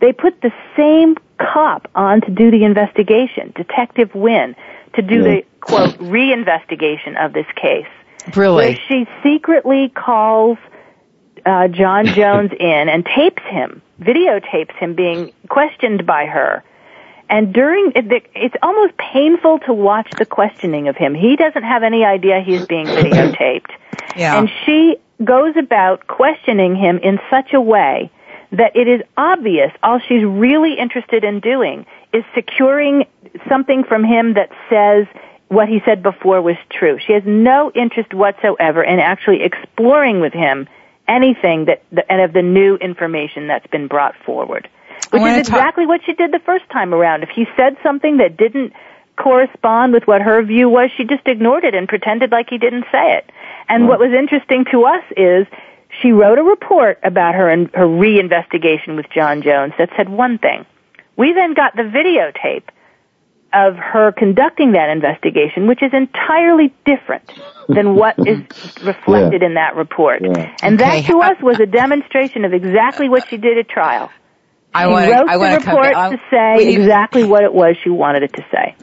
[0.00, 4.54] they put the same cop on to do the investigation, Detective Winn,
[4.94, 5.22] to do yeah.
[5.22, 7.86] the quote reinvestigation of this case.
[8.36, 8.66] Really?
[8.66, 10.58] Where she secretly calls
[11.44, 16.62] uh, John Jones in and tapes him, videotapes him being questioned by her
[17.28, 21.14] and during it's almost painful to watch the questioning of him.
[21.14, 23.70] He doesn't have any idea he's being videotaped.
[24.16, 24.38] Yeah.
[24.38, 28.12] And she goes about questioning him in such a way
[28.52, 33.06] that it is obvious all she's really interested in doing is securing
[33.48, 35.06] something from him that says
[35.48, 36.98] what he said before was true.
[37.04, 40.68] She has no interest whatsoever in actually exploring with him
[41.06, 44.68] anything that, and of the new information that's been brought forward.
[45.10, 47.22] Which is exactly what she did the first time around.
[47.22, 48.72] If he said something that didn't
[49.16, 52.84] correspond with what her view was, she just ignored it and pretended like he didn't
[52.90, 53.30] say it.
[53.68, 55.46] And what was interesting to us is
[56.02, 60.38] she wrote a report about her and her reinvestigation with John Jones that said one
[60.38, 60.66] thing.
[61.16, 62.64] We then got the videotape
[63.52, 67.32] of her conducting that investigation, which is entirely different
[67.68, 68.38] than what is
[68.82, 69.46] reflected yeah.
[69.46, 70.22] in that report.
[70.22, 70.56] Yeah.
[70.60, 71.02] And okay.
[71.02, 74.10] that to uh, us was a demonstration of exactly what she did at trial.
[74.74, 78.32] I want wrote I the report to say exactly what it was she wanted it
[78.34, 78.76] to say.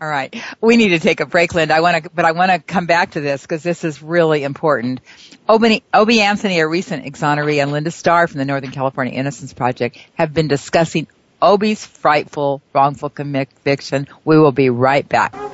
[0.00, 0.34] All right.
[0.60, 1.74] We need to take a break, Linda.
[1.74, 4.44] I want to, but I want to come back to this because this is really
[4.44, 5.00] important.
[5.48, 9.98] Obie, Obie Anthony, a recent exoneree, and Linda Starr from the Northern California Innocence Project
[10.14, 11.06] have been discussing
[11.40, 14.08] Obie's frightful wrongful conviction.
[14.24, 15.53] We will be right back.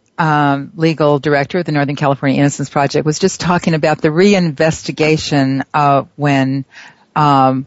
[0.17, 5.63] um, legal director of the Northern California Innocence Project, was just talking about the reinvestigation
[5.73, 6.65] of when
[7.15, 7.65] um,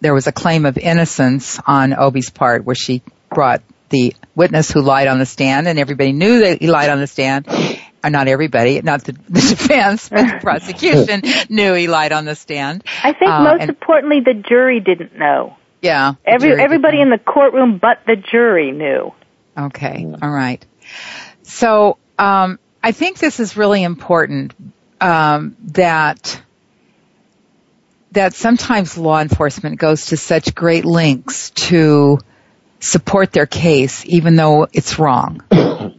[0.00, 4.82] there was a claim of innocence on Obie's part, where she brought the witness who
[4.82, 7.46] lied on the stand, and everybody knew that he lied on the stand.
[8.04, 12.36] Or not everybody, not the, the defense, but the prosecution knew he lied on the
[12.36, 12.84] stand.
[13.02, 15.56] I think uh, most and, importantly, the jury didn't know.
[15.82, 16.14] Yeah.
[16.24, 19.12] Every, everybody in the courtroom but the jury knew.
[19.56, 20.06] Okay.
[20.22, 20.64] All right.
[21.46, 24.52] So um, I think this is really important
[25.00, 26.42] um, that
[28.12, 32.18] that sometimes law enforcement goes to such great lengths to
[32.80, 35.42] support their case, even though it's wrong.
[35.50, 35.94] and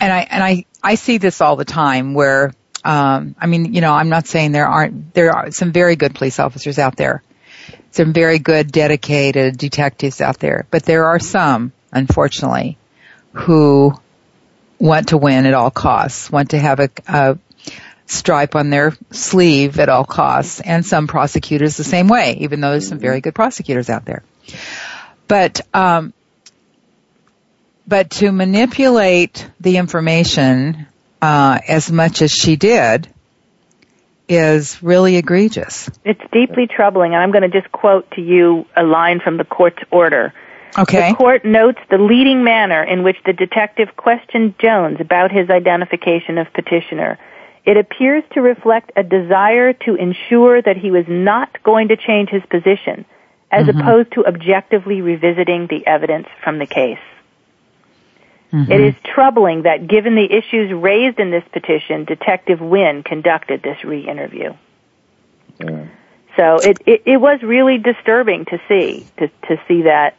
[0.00, 2.54] I and I I see this all the time where.
[2.82, 6.14] Um, I mean, you know, I'm not saying there aren't, there are some very good
[6.14, 7.22] police officers out there.
[7.90, 10.66] Some very good, dedicated detectives out there.
[10.70, 12.78] But there are some, unfortunately,
[13.34, 14.00] who
[14.80, 17.38] want to win at all costs, want to have a, a
[18.06, 22.70] stripe on their sleeve at all costs, and some prosecutors the same way, even though
[22.70, 24.22] there's some very good prosecutors out there.
[25.28, 26.12] But um,
[27.86, 30.86] but to manipulate the information
[31.20, 33.08] uh, as much as she did
[34.28, 35.90] is really egregious.
[36.04, 39.44] It's deeply troubling, and I'm going to just quote to you a line from the
[39.44, 40.32] court's order.
[40.78, 41.10] Okay.
[41.10, 46.38] The court notes the leading manner in which the detective questioned Jones about his identification
[46.38, 47.18] of petitioner.
[47.64, 52.30] It appears to reflect a desire to ensure that he was not going to change
[52.30, 53.04] his position,
[53.50, 53.80] as mm-hmm.
[53.80, 56.98] opposed to objectively revisiting the evidence from the case.
[58.52, 58.72] Mm-hmm.
[58.72, 63.84] It is troubling that given the issues raised in this petition, Detective Winn conducted this
[63.84, 64.54] re-interview.
[65.60, 65.88] Mm.
[66.36, 70.16] So it, it, it was really disturbing to see, to, to see that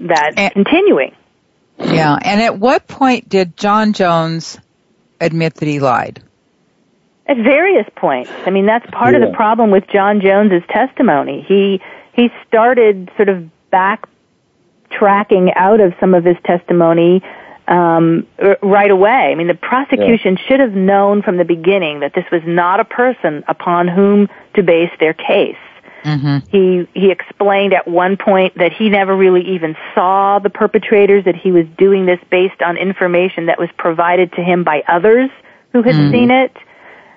[0.00, 1.14] that and, continuing.
[1.78, 4.58] Yeah, and at what point did John Jones
[5.20, 6.22] admit that he lied?
[7.26, 8.30] At various points.
[8.46, 9.20] I mean, that's part yeah.
[9.20, 11.44] of the problem with John Jones's testimony.
[11.46, 11.80] He
[12.12, 17.22] he started sort of backtracking out of some of his testimony
[17.68, 18.26] um,
[18.62, 19.10] right away.
[19.10, 20.46] I mean, the prosecution yeah.
[20.46, 24.62] should have known from the beginning that this was not a person upon whom to
[24.62, 25.56] base their case.
[26.06, 26.48] Mm-hmm.
[26.50, 31.24] He he explained at one point that he never really even saw the perpetrators.
[31.24, 35.30] That he was doing this based on information that was provided to him by others
[35.72, 36.12] who had mm-hmm.
[36.12, 36.56] seen it.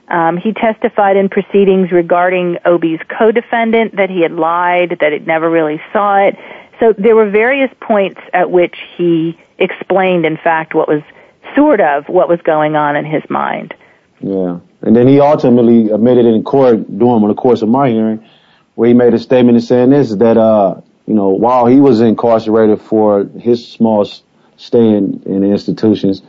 [0.07, 5.47] Um, he testified in proceedings regarding Obie's co-defendant that he had lied, that he never
[5.47, 6.35] really saw it.
[6.79, 11.03] So there were various points at which he explained, in fact, what was
[11.55, 13.75] sort of what was going on in his mind.
[14.19, 18.27] Yeah, and then he ultimately admitted in court during the course of my hearing
[18.80, 21.99] where he made a statement in saying this that uh, you know while he was
[21.99, 24.05] incarcerated for his small
[24.55, 26.21] stay in, in institutions,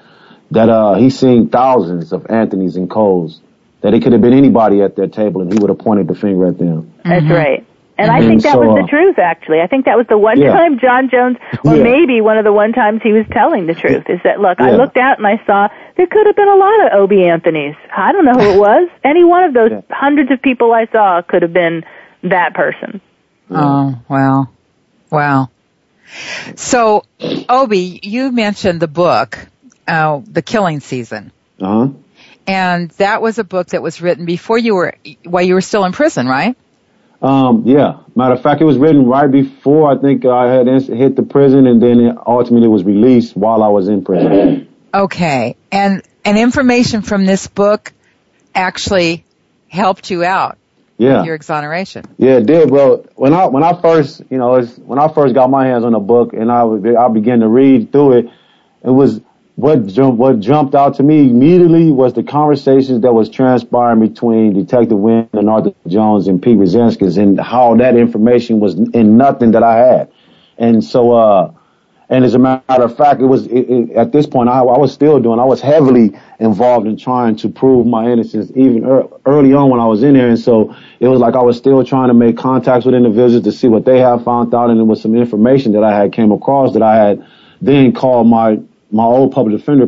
[0.51, 3.41] that uh, he's seen thousands of Anthony's and Coles.
[3.83, 6.17] That it could have been anybody at that table, and he would have pointed the
[6.17, 6.93] finger at them.
[7.05, 7.33] That's mm-hmm.
[7.33, 7.67] right.
[7.97, 9.61] And I think that so, was the uh, truth, actually.
[9.61, 10.53] I think that was the one yeah.
[10.53, 11.83] time John Jones, or yeah.
[11.85, 14.67] maybe one of the one times he was telling the truth, is that, look, yeah.
[14.67, 17.77] I looked out and I saw there could have been a lot of Obie Anthony's.
[17.95, 18.89] I don't know who it was.
[19.05, 21.85] Any one of those hundreds of people I saw could have been
[22.23, 23.01] that person.
[23.51, 24.49] Oh, wow.
[25.11, 25.51] Wow.
[26.57, 27.05] So,
[27.49, 29.39] Obie, you mentioned the book,
[29.87, 31.33] uh, The Killing Season.
[31.61, 31.89] Uh-huh.
[32.47, 34.95] And that was a book that was written before you were,
[35.25, 36.57] while you were still in prison, right?
[37.23, 38.01] Um, yeah.
[38.17, 41.67] Matter of fact, it was written right before I think I had hit the prison
[41.67, 44.69] and then it ultimately was released while I was in prison.
[44.93, 45.57] Okay.
[45.71, 47.93] And, and information from this book
[48.55, 49.25] actually
[49.69, 50.59] helped you out
[51.01, 51.25] yeah.
[51.25, 52.05] your exoneration.
[52.19, 52.71] Yeah, it did.
[52.71, 55.93] Well, when I when I first, you know, when I first got my hands on
[55.93, 58.31] the book and I I began to read through it,
[58.85, 59.21] it was
[59.57, 64.53] what jumped what jumped out to me immediately was the conversations that was transpiring between
[64.53, 69.53] Detective Winn and Arthur Jones and Pete Razanskas and how that information was in nothing
[69.53, 70.13] that I had.
[70.59, 71.53] And so uh
[72.11, 74.79] And as a matter of fact, it was it, it, at this point I, I,
[74.79, 75.39] was still doing.
[75.39, 79.79] I was heavily involved in trying to prove my innocence, even er, early on when
[79.79, 80.29] I was in there.
[80.29, 83.53] And so it was like I was still trying to make contacts with individuals to
[83.53, 86.33] see what they have found out, and it was some information that I had came
[86.33, 87.25] across that I had
[87.63, 88.59] then called my
[88.91, 89.87] my old public defender,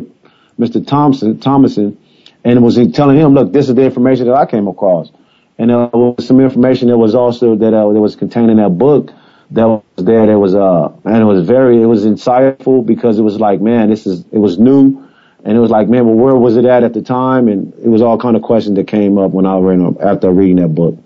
[0.57, 0.85] Mr.
[0.87, 1.97] Thompson Thomason,
[2.45, 5.11] and was telling him, look, this is the information that I came across,
[5.57, 8.77] and there was some information that was also that uh, that was contained in that
[8.77, 9.11] book
[9.53, 10.25] that was there.
[10.25, 13.89] There was uh, and it was very, it was insightful because it was like, man,
[13.89, 15.09] this is, it was new.
[15.45, 17.47] And it was like, man, well, where was it at at the time?
[17.49, 20.55] And it was all kind of questions that came up when I read after reading
[20.57, 20.97] that book.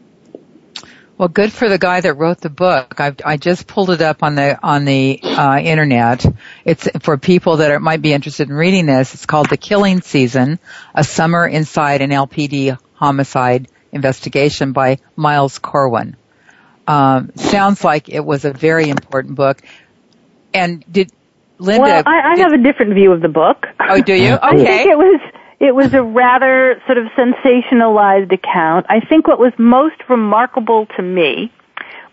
[1.17, 2.99] Well, good for the guy that wrote the book.
[3.01, 6.23] I've, I just pulled it up on the on the uh, internet.
[6.63, 9.15] It's for people that are, might be interested in reading this.
[9.15, 10.59] It's called "The Killing Season:
[10.93, 16.15] A Summer Inside an LAPD Homicide Investigation" by Miles Corwin.
[16.87, 19.61] Um, sounds like it was a very important book.
[20.53, 21.11] And did
[21.59, 21.81] Linda?
[21.81, 23.67] Well, I, I did, have a different view of the book.
[23.79, 24.33] Oh, do you?
[24.33, 24.41] Okay.
[24.41, 25.21] I think it was
[25.59, 28.85] it was a rather sort of sensationalized account.
[28.89, 31.51] I think what was most remarkable to me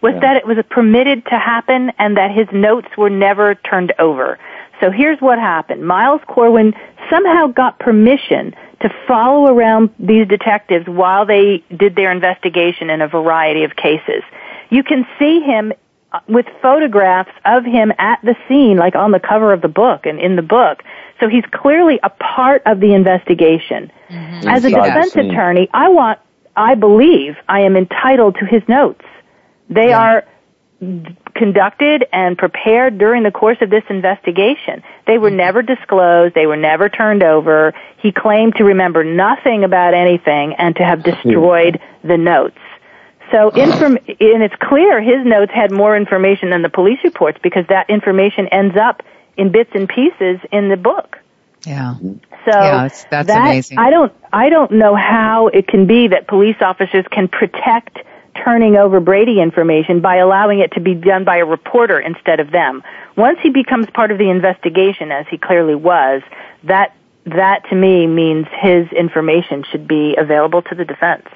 [0.01, 0.20] was yeah.
[0.20, 4.39] that it was permitted to happen and that his notes were never turned over.
[4.81, 5.87] So here's what happened.
[5.87, 6.75] Miles Corwin
[7.11, 13.09] somehow got permission to follow around these detectives while they did their investigation in a
[13.09, 14.22] variety of cases.
[14.70, 15.72] You can see him
[16.12, 20.06] uh, with photographs of him at the scene, like on the cover of the book
[20.06, 20.82] and in the book.
[21.20, 23.90] So he's clearly a part of the investigation.
[24.10, 24.48] Mm-hmm.
[24.48, 26.18] As a defense attorney, I want,
[26.56, 29.04] I believe I am entitled to his notes.
[29.68, 29.98] They yeah.
[29.98, 30.24] are
[31.34, 34.82] conducted and prepared during the course of this investigation.
[35.06, 35.38] They were mm-hmm.
[35.38, 36.34] never disclosed.
[36.34, 37.74] They were never turned over.
[37.98, 42.58] He claimed to remember nothing about anything and to have destroyed the notes.
[43.31, 47.66] So, inform- and it's clear his notes had more information than the police reports because
[47.68, 49.03] that information ends up
[49.37, 51.18] in bits and pieces in the book.
[51.66, 51.95] Yeah.
[51.99, 53.79] So yeah, that's that, amazing.
[53.79, 57.99] I don't, I don't know how it can be that police officers can protect
[58.45, 62.51] turning over Brady information by allowing it to be done by a reporter instead of
[62.51, 62.83] them.
[63.16, 66.22] Once he becomes part of the investigation, as he clearly was,
[66.64, 66.95] that
[67.27, 71.27] that to me means his information should be available to the defense.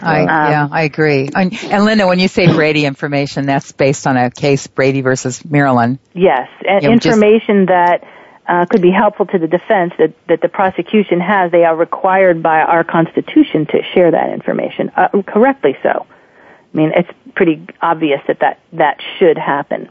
[0.00, 1.28] I, um, yeah, I agree.
[1.34, 5.44] And, and, Linda, when you say Brady information, that's based on a case Brady versus
[5.44, 5.98] Maryland.
[6.12, 8.04] Yes, and you know, information just, that
[8.46, 11.50] uh, could be helpful to the defense that, that the prosecution has.
[11.50, 16.06] They are required by our Constitution to share that information, uh, correctly so.
[16.08, 19.88] I mean, it's pretty obvious that that, that should happen.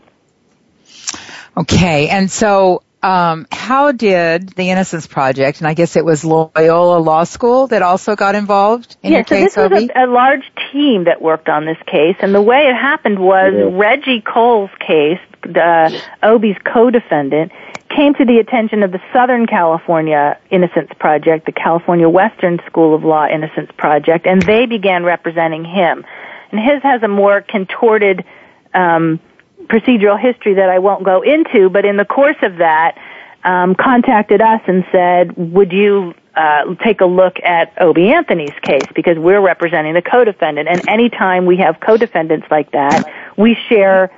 [1.58, 6.98] Okay, and so um, how did the Innocence Project, and I guess it was Loyola
[6.98, 10.08] Law School that also got involved in yeah, your so case, this was a, a,
[10.08, 13.70] large team that worked on this case, and the way it happened was yeah.
[13.72, 17.52] Reggie Cole's case, the Obie's co-defendant,
[17.96, 23.04] came to the attention of the Southern California Innocence Project, the California Western School of
[23.04, 26.04] Law Innocence Project, and they began representing him.
[26.50, 28.26] And his has a more contorted
[28.74, 29.20] um,
[29.68, 32.98] procedural history that I won't go into, but in the course of that,
[33.44, 38.86] um, contacted us and said, would you uh, take a look at Obie Anthony's case
[38.94, 40.68] because we're representing the co-defendant.
[40.68, 43.06] And anytime we have co-defendants like that,
[43.38, 44.12] we share,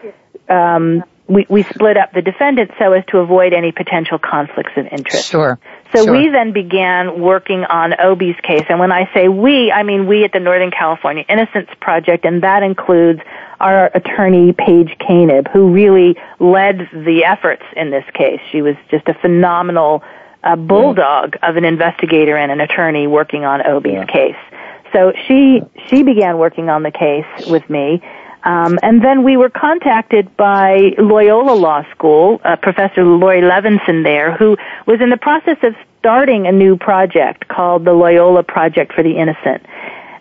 [0.50, 4.88] um, we, we split up the defendant so as to avoid any potential conflicts of
[4.88, 5.30] interest.
[5.30, 5.60] Sure.
[5.94, 6.12] So sure.
[6.12, 8.64] we then began working on Obie's case.
[8.70, 12.44] And when I say we, I mean we at the Northern California Innocence Project, and
[12.44, 13.22] that includes
[13.60, 18.40] our attorney, Paige Kaneb, who really led the efforts in this case.
[18.52, 20.04] She was just a phenomenal
[20.44, 21.50] uh, bulldog yeah.
[21.50, 24.06] of an investigator and an attorney working on Obie's yeah.
[24.06, 24.36] case.
[24.94, 28.02] So she she began working on the case with me,
[28.48, 34.38] um, and then we were contacted by Loyola Law School, uh, Professor Laurie Levenson there,
[34.38, 39.04] who was in the process of starting a new project called the Loyola Project for
[39.04, 39.66] the Innocent.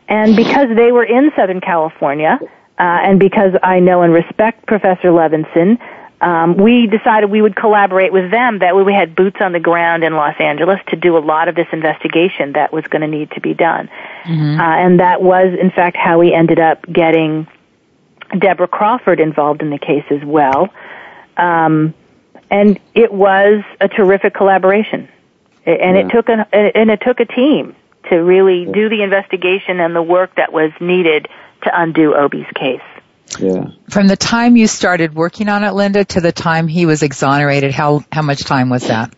[0.09, 5.11] And because they were in Southern California, uh, and because I know and respect Professor
[5.11, 5.79] Levenson,
[6.21, 8.59] um, we decided we would collaborate with them.
[8.59, 11.47] That way, we had boots on the ground in Los Angeles to do a lot
[11.47, 13.89] of this investigation that was going to need to be done.
[14.25, 14.59] Mm-hmm.
[14.59, 17.47] Uh, and that was, in fact, how we ended up getting
[18.39, 20.69] Deborah Crawford involved in the case as well.
[21.37, 21.95] Um,
[22.51, 25.09] and it was a terrific collaboration.
[25.65, 26.07] And yeah.
[26.07, 27.75] it took a and it took a team
[28.11, 31.27] to really do the investigation and the work that was needed
[31.63, 32.81] to undo Obie's case.
[33.41, 33.71] Yeah.
[33.91, 37.73] From the time you started working on it, Linda, to the time he was exonerated,
[37.73, 39.13] how how much time was that?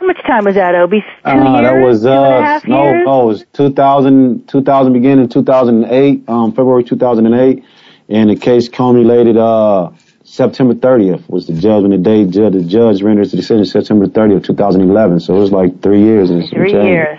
[0.00, 1.00] How much time was that, Obie?
[1.00, 1.62] Two uh, years?
[1.62, 3.04] That was uh, no, years?
[3.06, 7.62] no, it was 2000, 2000 beginning 2008, um, February 2008,
[8.10, 9.90] and the case culminated uh
[10.30, 11.90] September 30th was the judgment.
[11.90, 15.18] The day judge, the judge renders the decision September 30th, 2011.
[15.20, 16.30] So it was like three years.
[16.30, 17.18] And three years.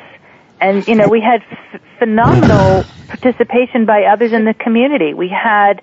[0.61, 5.13] And, you know, we had f- phenomenal participation by others in the community.
[5.13, 5.81] We had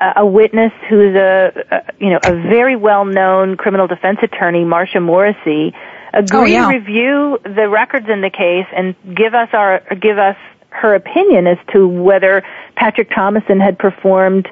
[0.00, 5.00] uh, a witness who's a, a, you know, a very well-known criminal defense attorney, Marcia
[5.00, 5.74] Morrissey,
[6.14, 6.70] agree oh, yeah.
[6.70, 10.36] to review the records in the case and give us our, give us
[10.70, 12.42] her opinion as to whether
[12.76, 14.48] Patrick Thomason had performed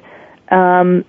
[0.49, 1.05] um,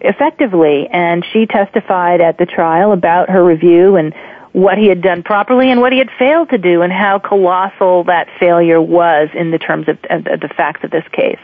[0.00, 0.88] effectively.
[0.90, 4.14] And she testified at the trial about her review and
[4.52, 8.04] what he had done properly and what he had failed to do and how colossal
[8.04, 11.40] that failure was in the terms of, of, of the facts of this case.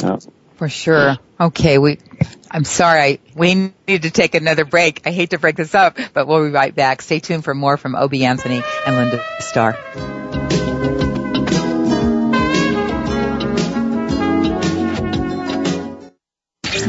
[0.00, 0.18] Yeah.
[0.60, 1.16] For sure.
[1.40, 1.98] Okay, we,
[2.50, 5.00] I'm sorry, I, we need to take another break.
[5.06, 7.00] I hate to break this up, but we'll be right back.
[7.00, 10.39] Stay tuned for more from Obie Anthony and Linda Starr.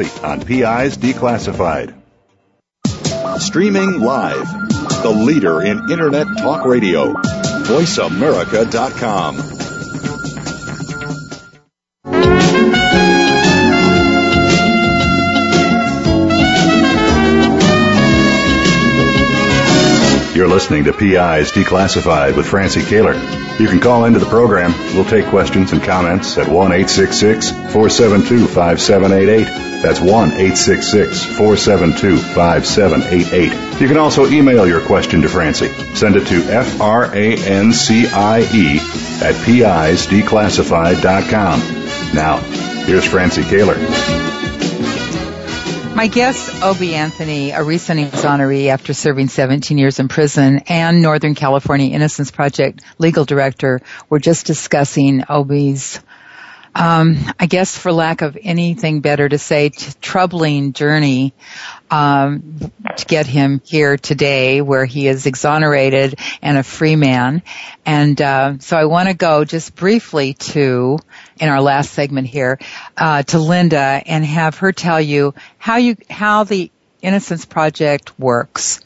[0.00, 1.92] on PI's Declassified.
[3.38, 4.50] Streaming live,
[5.02, 7.12] the leader in Internet talk radio.
[7.12, 9.36] VoiceAmerica.com.
[20.34, 23.60] You're listening to PI's Declassified with Francie Koehler.
[23.60, 24.72] You can call into the program.
[24.94, 29.71] We'll take questions and comments at 1 472 5788.
[29.82, 33.80] That's 1 866 472 5788.
[33.80, 35.72] You can also email your question to Francie.
[35.94, 37.18] Send it to F-R-A-N-C-I-E
[39.22, 41.60] at PI'sDeclassified.com.
[42.14, 42.36] Now,
[42.86, 43.76] here's Francie Koehler.
[45.96, 51.34] My guest, Obie Anthony, a recent exoneree after serving 17 years in prison, and Northern
[51.34, 56.04] California Innocence Project legal director, were just discussing Obie's um,
[56.74, 59.70] I guess for lack of anything better to say,
[60.00, 61.34] troubling journey
[61.90, 62.58] um,
[62.96, 67.42] to get him here today, where he is exonerated and a free man.
[67.84, 70.98] And uh, so I want to go just briefly to,
[71.38, 72.58] in our last segment here,
[72.96, 76.70] uh, to Linda and have her tell you how you how the
[77.02, 78.80] Innocence Project works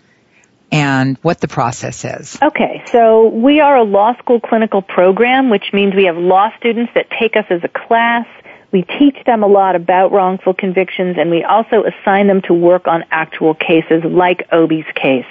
[0.73, 2.39] and what the process is.
[2.43, 6.93] Okay, so we are a law school clinical program, which means we have law students
[6.95, 8.27] that take us as a class.
[8.73, 12.89] We teach them a lot about wrongful convictions and we also assign them to work
[12.89, 15.27] on actual cases like Obie's case.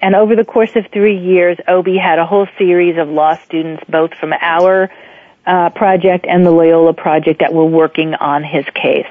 [0.00, 3.82] And over the course of three years, Obie had a whole series of law students,
[3.88, 4.90] both from our
[5.44, 9.06] uh, project and the Loyola project, that were working on his case.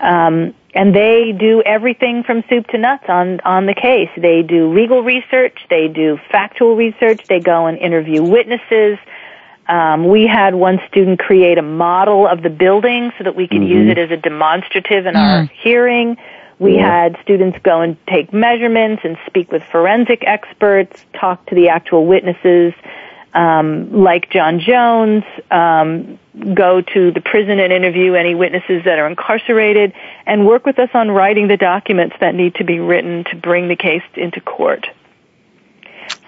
[0.00, 4.10] Um, and they do everything from soup to nuts on on the case.
[4.16, 8.96] They do legal research, they do factual research, they go and interview witnesses.
[9.66, 13.60] Um, we had one student create a model of the building so that we could
[13.60, 13.88] mm-hmm.
[13.88, 15.18] use it as a demonstrative in mm.
[15.18, 16.16] our hearing.
[16.60, 17.02] We yeah.
[17.02, 22.06] had students go and take measurements and speak with forensic experts, talk to the actual
[22.06, 22.72] witnesses,
[23.38, 26.18] um, like John Jones, um,
[26.54, 29.92] go to the prison and interview any witnesses that are incarcerated,
[30.26, 33.68] and work with us on writing the documents that need to be written to bring
[33.68, 34.88] the case into court.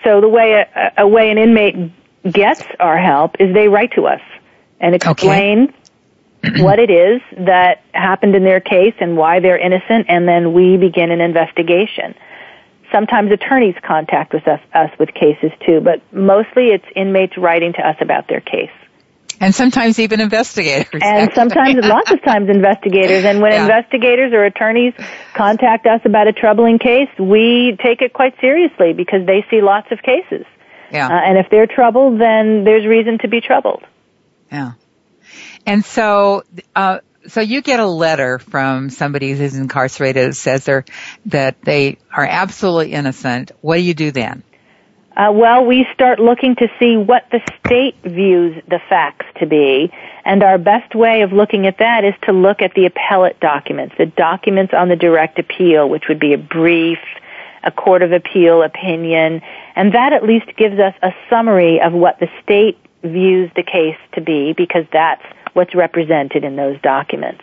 [0.05, 1.91] So the way a, a way an inmate
[2.31, 4.21] gets our help is they write to us
[4.79, 5.75] and explain
[6.45, 6.63] okay.
[6.63, 10.77] what it is that happened in their case and why they're innocent, and then we
[10.77, 12.15] begin an investigation.
[12.93, 17.87] Sometimes attorneys contact with us, us with cases too, but mostly it's inmates writing to
[17.87, 18.71] us about their case.
[19.43, 21.01] And sometimes even investigators.
[21.03, 23.25] And sometimes, lots of times investigators.
[23.25, 23.63] And when Yeah.
[23.63, 24.93] investigators or attorneys
[25.35, 29.91] contact us about a troubling case, we take it quite seriously because they see lots
[29.93, 30.45] of cases.
[30.93, 31.07] Yeah.
[31.07, 33.83] Uh, and if they're troubled, then there's reason to be troubled.
[34.53, 34.73] Yeah.
[35.65, 36.43] And so,
[36.77, 36.99] uh,
[37.31, 40.85] so you get a letter from somebody who's incarcerated that says they're,
[41.27, 43.53] that they are absolutely innocent.
[43.61, 44.43] What do you do then?
[45.17, 49.93] Uh, well, we start looking to see what the state views the facts to be,
[50.25, 53.95] and our best way of looking at that is to look at the appellate documents,
[53.99, 56.99] the documents on the direct appeal, which would be a brief,
[57.63, 59.43] a court of appeal opinion,
[59.75, 63.99] and that at least gives us a summary of what the state views the case
[64.13, 67.43] to be, because that's what's represented in those documents.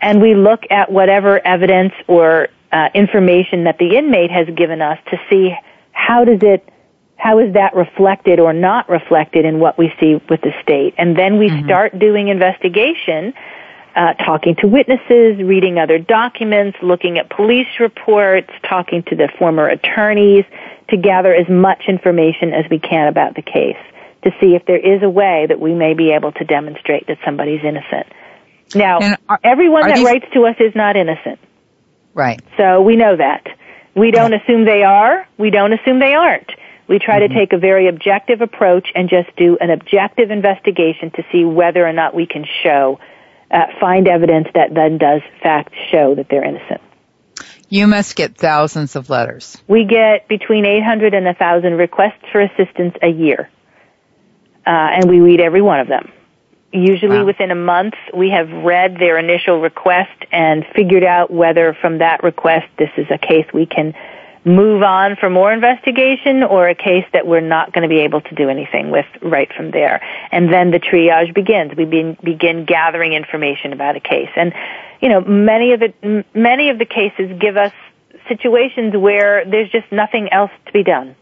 [0.00, 4.98] And we look at whatever evidence or uh, information that the inmate has given us
[5.10, 5.54] to see
[5.92, 6.68] how does it
[7.16, 10.92] how is that reflected or not reflected in what we see with the state?
[10.98, 13.32] And then we start doing investigation,
[13.94, 19.68] uh, talking to witnesses, reading other documents, looking at police reports, talking to the former
[19.68, 20.44] attorneys
[20.88, 23.76] to gather as much information as we can about the case
[24.24, 27.18] to see if there is a way that we may be able to demonstrate that
[27.24, 28.06] somebody's innocent.
[28.74, 31.38] Now, are- everyone are that these- writes to us is not innocent.
[32.14, 32.40] Right.
[32.56, 33.46] So we know that.
[33.94, 35.26] We don't assume they are.
[35.38, 36.50] We don't assume they aren't.
[36.88, 41.24] We try to take a very objective approach and just do an objective investigation to
[41.30, 42.98] see whether or not we can show,
[43.50, 46.80] uh, find evidence that then does fact show that they're innocent.
[47.68, 49.62] You must get thousands of letters.
[49.66, 53.48] We get between 800 and 1,000 requests for assistance a year.
[54.66, 56.12] Uh, and we read every one of them.
[56.72, 57.24] Usually Wow.
[57.26, 62.22] within a month, we have read their initial request and figured out whether from that
[62.22, 63.94] request this is a case we can
[64.44, 68.20] move on for more investigation or a case that we're not going to be able
[68.20, 70.02] to do anything with right from there.
[70.32, 71.76] And then the triage begins.
[71.76, 74.30] We be, begin gathering information about a case.
[74.34, 74.52] And,
[75.00, 77.72] you know, many of the, m- many of the cases give us
[78.28, 81.14] situations where there's just nothing else to be done.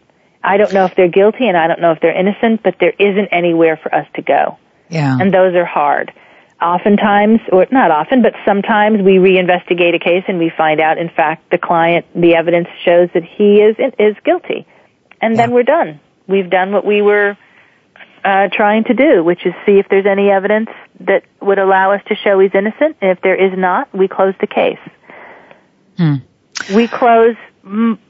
[0.42, 2.94] I don't know if they're guilty and I don't know if they're innocent, but there
[2.98, 4.58] isn't anywhere for us to go.
[4.88, 5.18] Yeah.
[5.20, 6.12] And those are hard.
[6.60, 11.08] Oftentimes, or not often, but sometimes we reinvestigate a case and we find out, in
[11.08, 14.66] fact, the client, the evidence shows that he is, is guilty.
[15.22, 16.00] And then we're done.
[16.26, 17.36] We've done what we were
[18.24, 20.68] uh, trying to do, which is see if there's any evidence
[21.00, 22.96] that would allow us to show he's innocent.
[23.00, 24.78] And if there is not, we close the case.
[25.96, 26.16] Hmm.
[26.74, 27.36] We close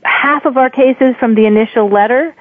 [0.03, 2.34] half of our cases from the initial letter,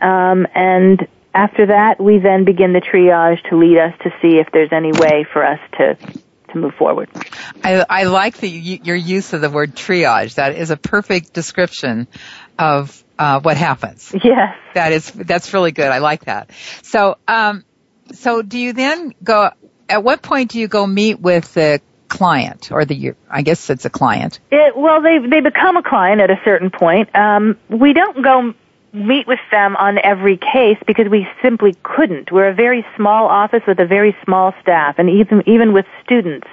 [0.00, 4.48] um, and after that, we then begin the triage to lead us to see if
[4.52, 5.96] there's any way for us to
[6.52, 7.08] to move forward.
[7.64, 10.34] I, I like the, your use of the word triage.
[10.34, 12.06] That is a perfect description
[12.58, 14.14] of uh, what happens.
[14.22, 14.56] Yes.
[14.74, 15.86] That is that's really good.
[15.86, 16.50] I like that.
[16.82, 17.64] So, um,
[18.12, 19.50] so do you then go?
[19.88, 21.80] At what point do you go meet with the
[22.12, 23.14] client or the?
[23.30, 24.38] I guess it's a client.
[24.50, 27.14] It, well, they they become a client at a certain point.
[27.16, 28.54] Um, we don't go
[28.92, 32.30] meet with them on every case because we simply couldn't.
[32.30, 36.46] We're a very small office with a very small staff, and even even with students,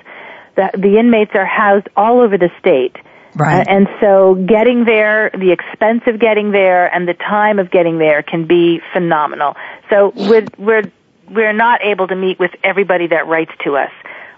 [0.55, 2.95] the the inmates are housed all over the state.
[3.36, 3.68] Right.
[3.68, 7.99] Uh, and so getting there, the expense of getting there, and the time of getting
[7.99, 9.55] there can be phenomenal.
[9.89, 10.91] So we're we're
[11.30, 13.91] we're not able to meet with everybody that writes to us.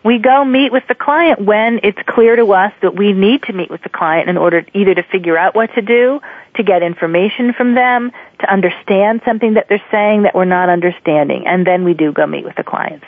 [0.03, 3.53] We go meet with the client when it's clear to us that we need to
[3.53, 6.19] meet with the client in order either to figure out what to do,
[6.55, 11.45] to get information from them, to understand something that they're saying that we're not understanding,
[11.45, 13.05] and then we do go meet with the clients.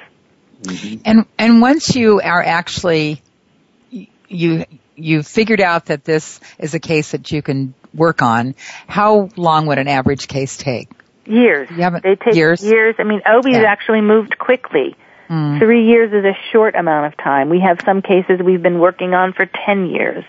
[0.62, 1.02] Mm-hmm.
[1.06, 3.22] And and once you are actually
[4.28, 4.66] you
[4.96, 8.56] you've figured out that this is a case that you can work on,
[8.88, 10.90] how long would an average case take?
[11.26, 11.70] Years.
[11.72, 12.96] You haven't- they take years?
[13.00, 13.64] I mean, Obie's Yeah.
[13.64, 14.96] actually moved quickly.
[15.34, 15.58] Mm.
[15.58, 17.50] Three years is a short amount of time.
[17.50, 20.24] We have some cases we've been working on for 10 years.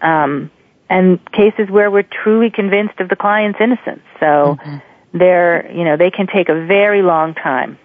[0.00, 0.50] Um,
[0.88, 4.02] and cases where we're truly convinced of the client's innocence.
[4.20, 5.18] So Mm-hmm.
[5.18, 7.78] they're, you know, they can take a very long time.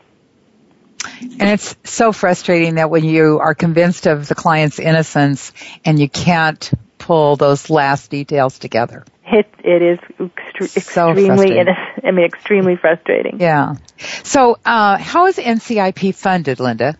[1.21, 5.51] And it's so frustrating that when you are convinced of the client's innocence
[5.85, 9.05] and you can't pull those last details together.
[9.25, 13.39] It, it is extre- So extremely, I mean, extremely frustrating.
[13.39, 13.75] Yeah.
[14.23, 16.97] So, uh, how is NCIP funded, Linda?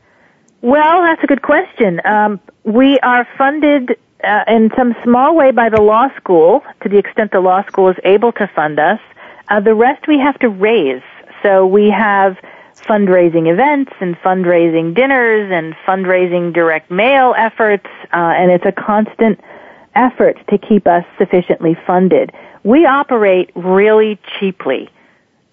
[0.62, 2.02] Well, that's a good question.
[2.04, 6.98] Um, we are funded uh, in some small way by the law school, to the
[6.98, 9.00] extent the law school is able to fund us.
[9.48, 11.04] Uh, the rest we have to raise.
[11.44, 12.38] So we have
[12.86, 19.40] fundraising events and fundraising dinners and fundraising direct mail efforts, uh, and it's a constant
[19.96, 22.32] effort to keep us sufficiently funded.
[22.64, 24.90] We operate really cheaply.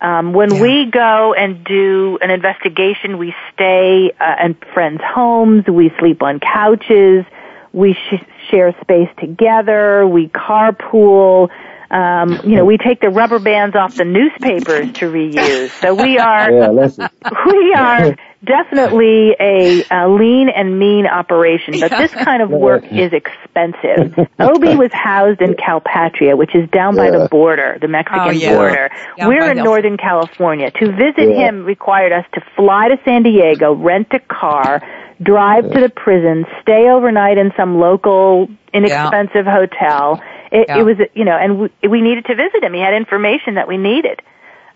[0.01, 0.61] Um, when Yeah.
[0.61, 6.41] we go and do an investigation, we stay uh, in friends' homes, we sleep on
[6.41, 7.25] couches,
[7.73, 11.49] we sh- share space together, we carpool.
[11.95, 15.71] Um, you know, we take the rubber bands off the newspapers to reuse.
[15.81, 17.09] So we are Yeah, listen.
[17.47, 23.13] we are definitely a, a lean and mean operation, but this kind of work is
[23.13, 24.19] expensive.
[24.41, 28.57] Obie was housed in Calipatria, which is down by the border, the Mexican Oh, yeah.
[28.57, 28.91] border.
[29.17, 30.73] Down We're in the- Northern California.
[30.73, 31.49] To visit Yeah.
[31.49, 34.83] him required us to fly to San Diego, rent a car,
[35.23, 40.21] drive to the prison, stay overnight in some local inexpensive hotel.
[40.55, 40.79] It, Yeah.
[40.79, 42.73] it was, you know, and we, we needed to visit him.
[42.73, 44.23] He had information that we needed.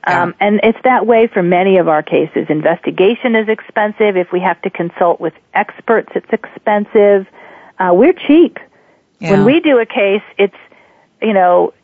[0.04, 2.46] Um, and it's that way for many of our cases.
[2.48, 4.16] Investigation is expensive.
[4.16, 7.26] If we have to consult with experts, it's expensive.
[7.78, 8.58] Uh, we're cheap.
[9.20, 9.32] Yeah.
[9.32, 10.56] When we do a case, it's,
[11.20, 11.74] you know,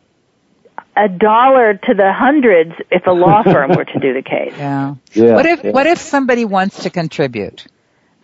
[0.96, 4.54] a dollar to the hundreds if a law firm were to do the case.
[4.58, 4.94] yeah.
[5.12, 5.70] Yeah, What if yeah.
[5.72, 7.66] what if somebody wants to contribute?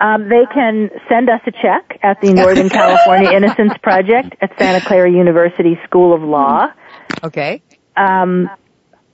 [0.01, 4.81] Um, they can send us a check at the Northern California Innocence Project at Santa
[4.85, 6.69] Clara University School of Law.
[7.23, 7.63] Okay.
[7.97, 8.49] Um,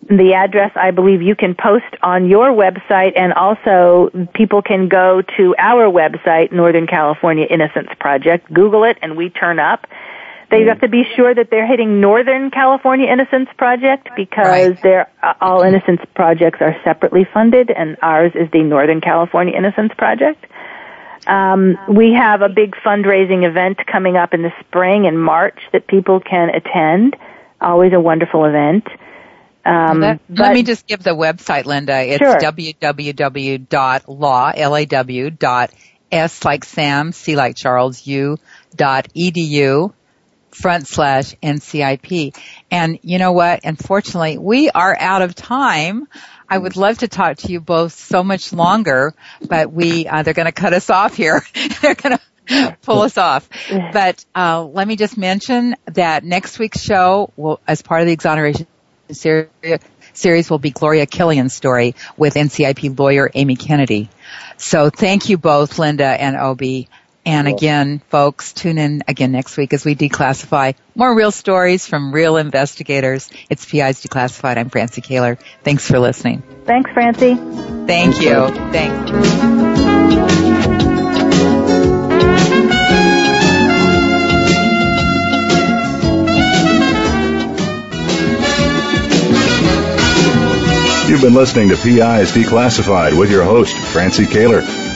[0.09, 5.23] the address I believe you can post on your website and also people can go
[5.37, 9.87] to our website, Northern California Innocence Project, Google it and we turn up.
[10.49, 14.83] They have to be sure that they're hitting Northern California Innocence Project because Right.
[14.83, 19.93] they're, uh, all innocence projects are separately funded and ours is the Northern California Innocence
[19.99, 20.47] Project.
[21.27, 25.87] Um, we have a big fundraising event coming up in the spring in March that
[25.87, 27.17] people can attend.
[27.61, 28.87] Always a wonderful event.
[29.65, 31.99] Um, let, but let me just give the website, Linda.
[32.01, 32.39] It's Sure.
[32.39, 35.71] www.law, L-A-W, dot
[36.13, 38.39] S like Sam, C like Charles, U,
[38.77, 39.93] dot edu,
[40.51, 42.37] front slash NCIP.
[42.71, 43.61] And you know what?
[43.65, 46.07] Unfortunately, we are out of time.
[46.49, 49.15] I would love to talk to you both so much longer,
[49.47, 51.43] but we, uh, they're going to cut us off here.
[51.83, 53.49] they're going to pull us off.
[53.71, 58.13] But, uh, let me just mention that next week's show will, as part of the
[58.13, 58.67] exoneration
[59.11, 59.81] series,
[60.13, 64.09] series will be Gloria Killian's story with NCIP lawyer Amy Kennedy.
[64.57, 66.89] So thank you both, Linda and Obie.
[67.27, 72.13] And again, folks, tune in again next week as we declassify more real stories from
[72.13, 73.29] real investigators.
[73.51, 74.57] It's PI's Declassified.
[74.57, 75.37] I'm Francie Koehler.
[75.65, 76.45] Thanks for listening.
[76.67, 77.35] thanks, Francie.
[77.35, 78.49] Thank you.
[78.71, 79.11] Thanks.
[91.11, 94.96] You've been listening to PI's Declassified with your host, Francie Koehler.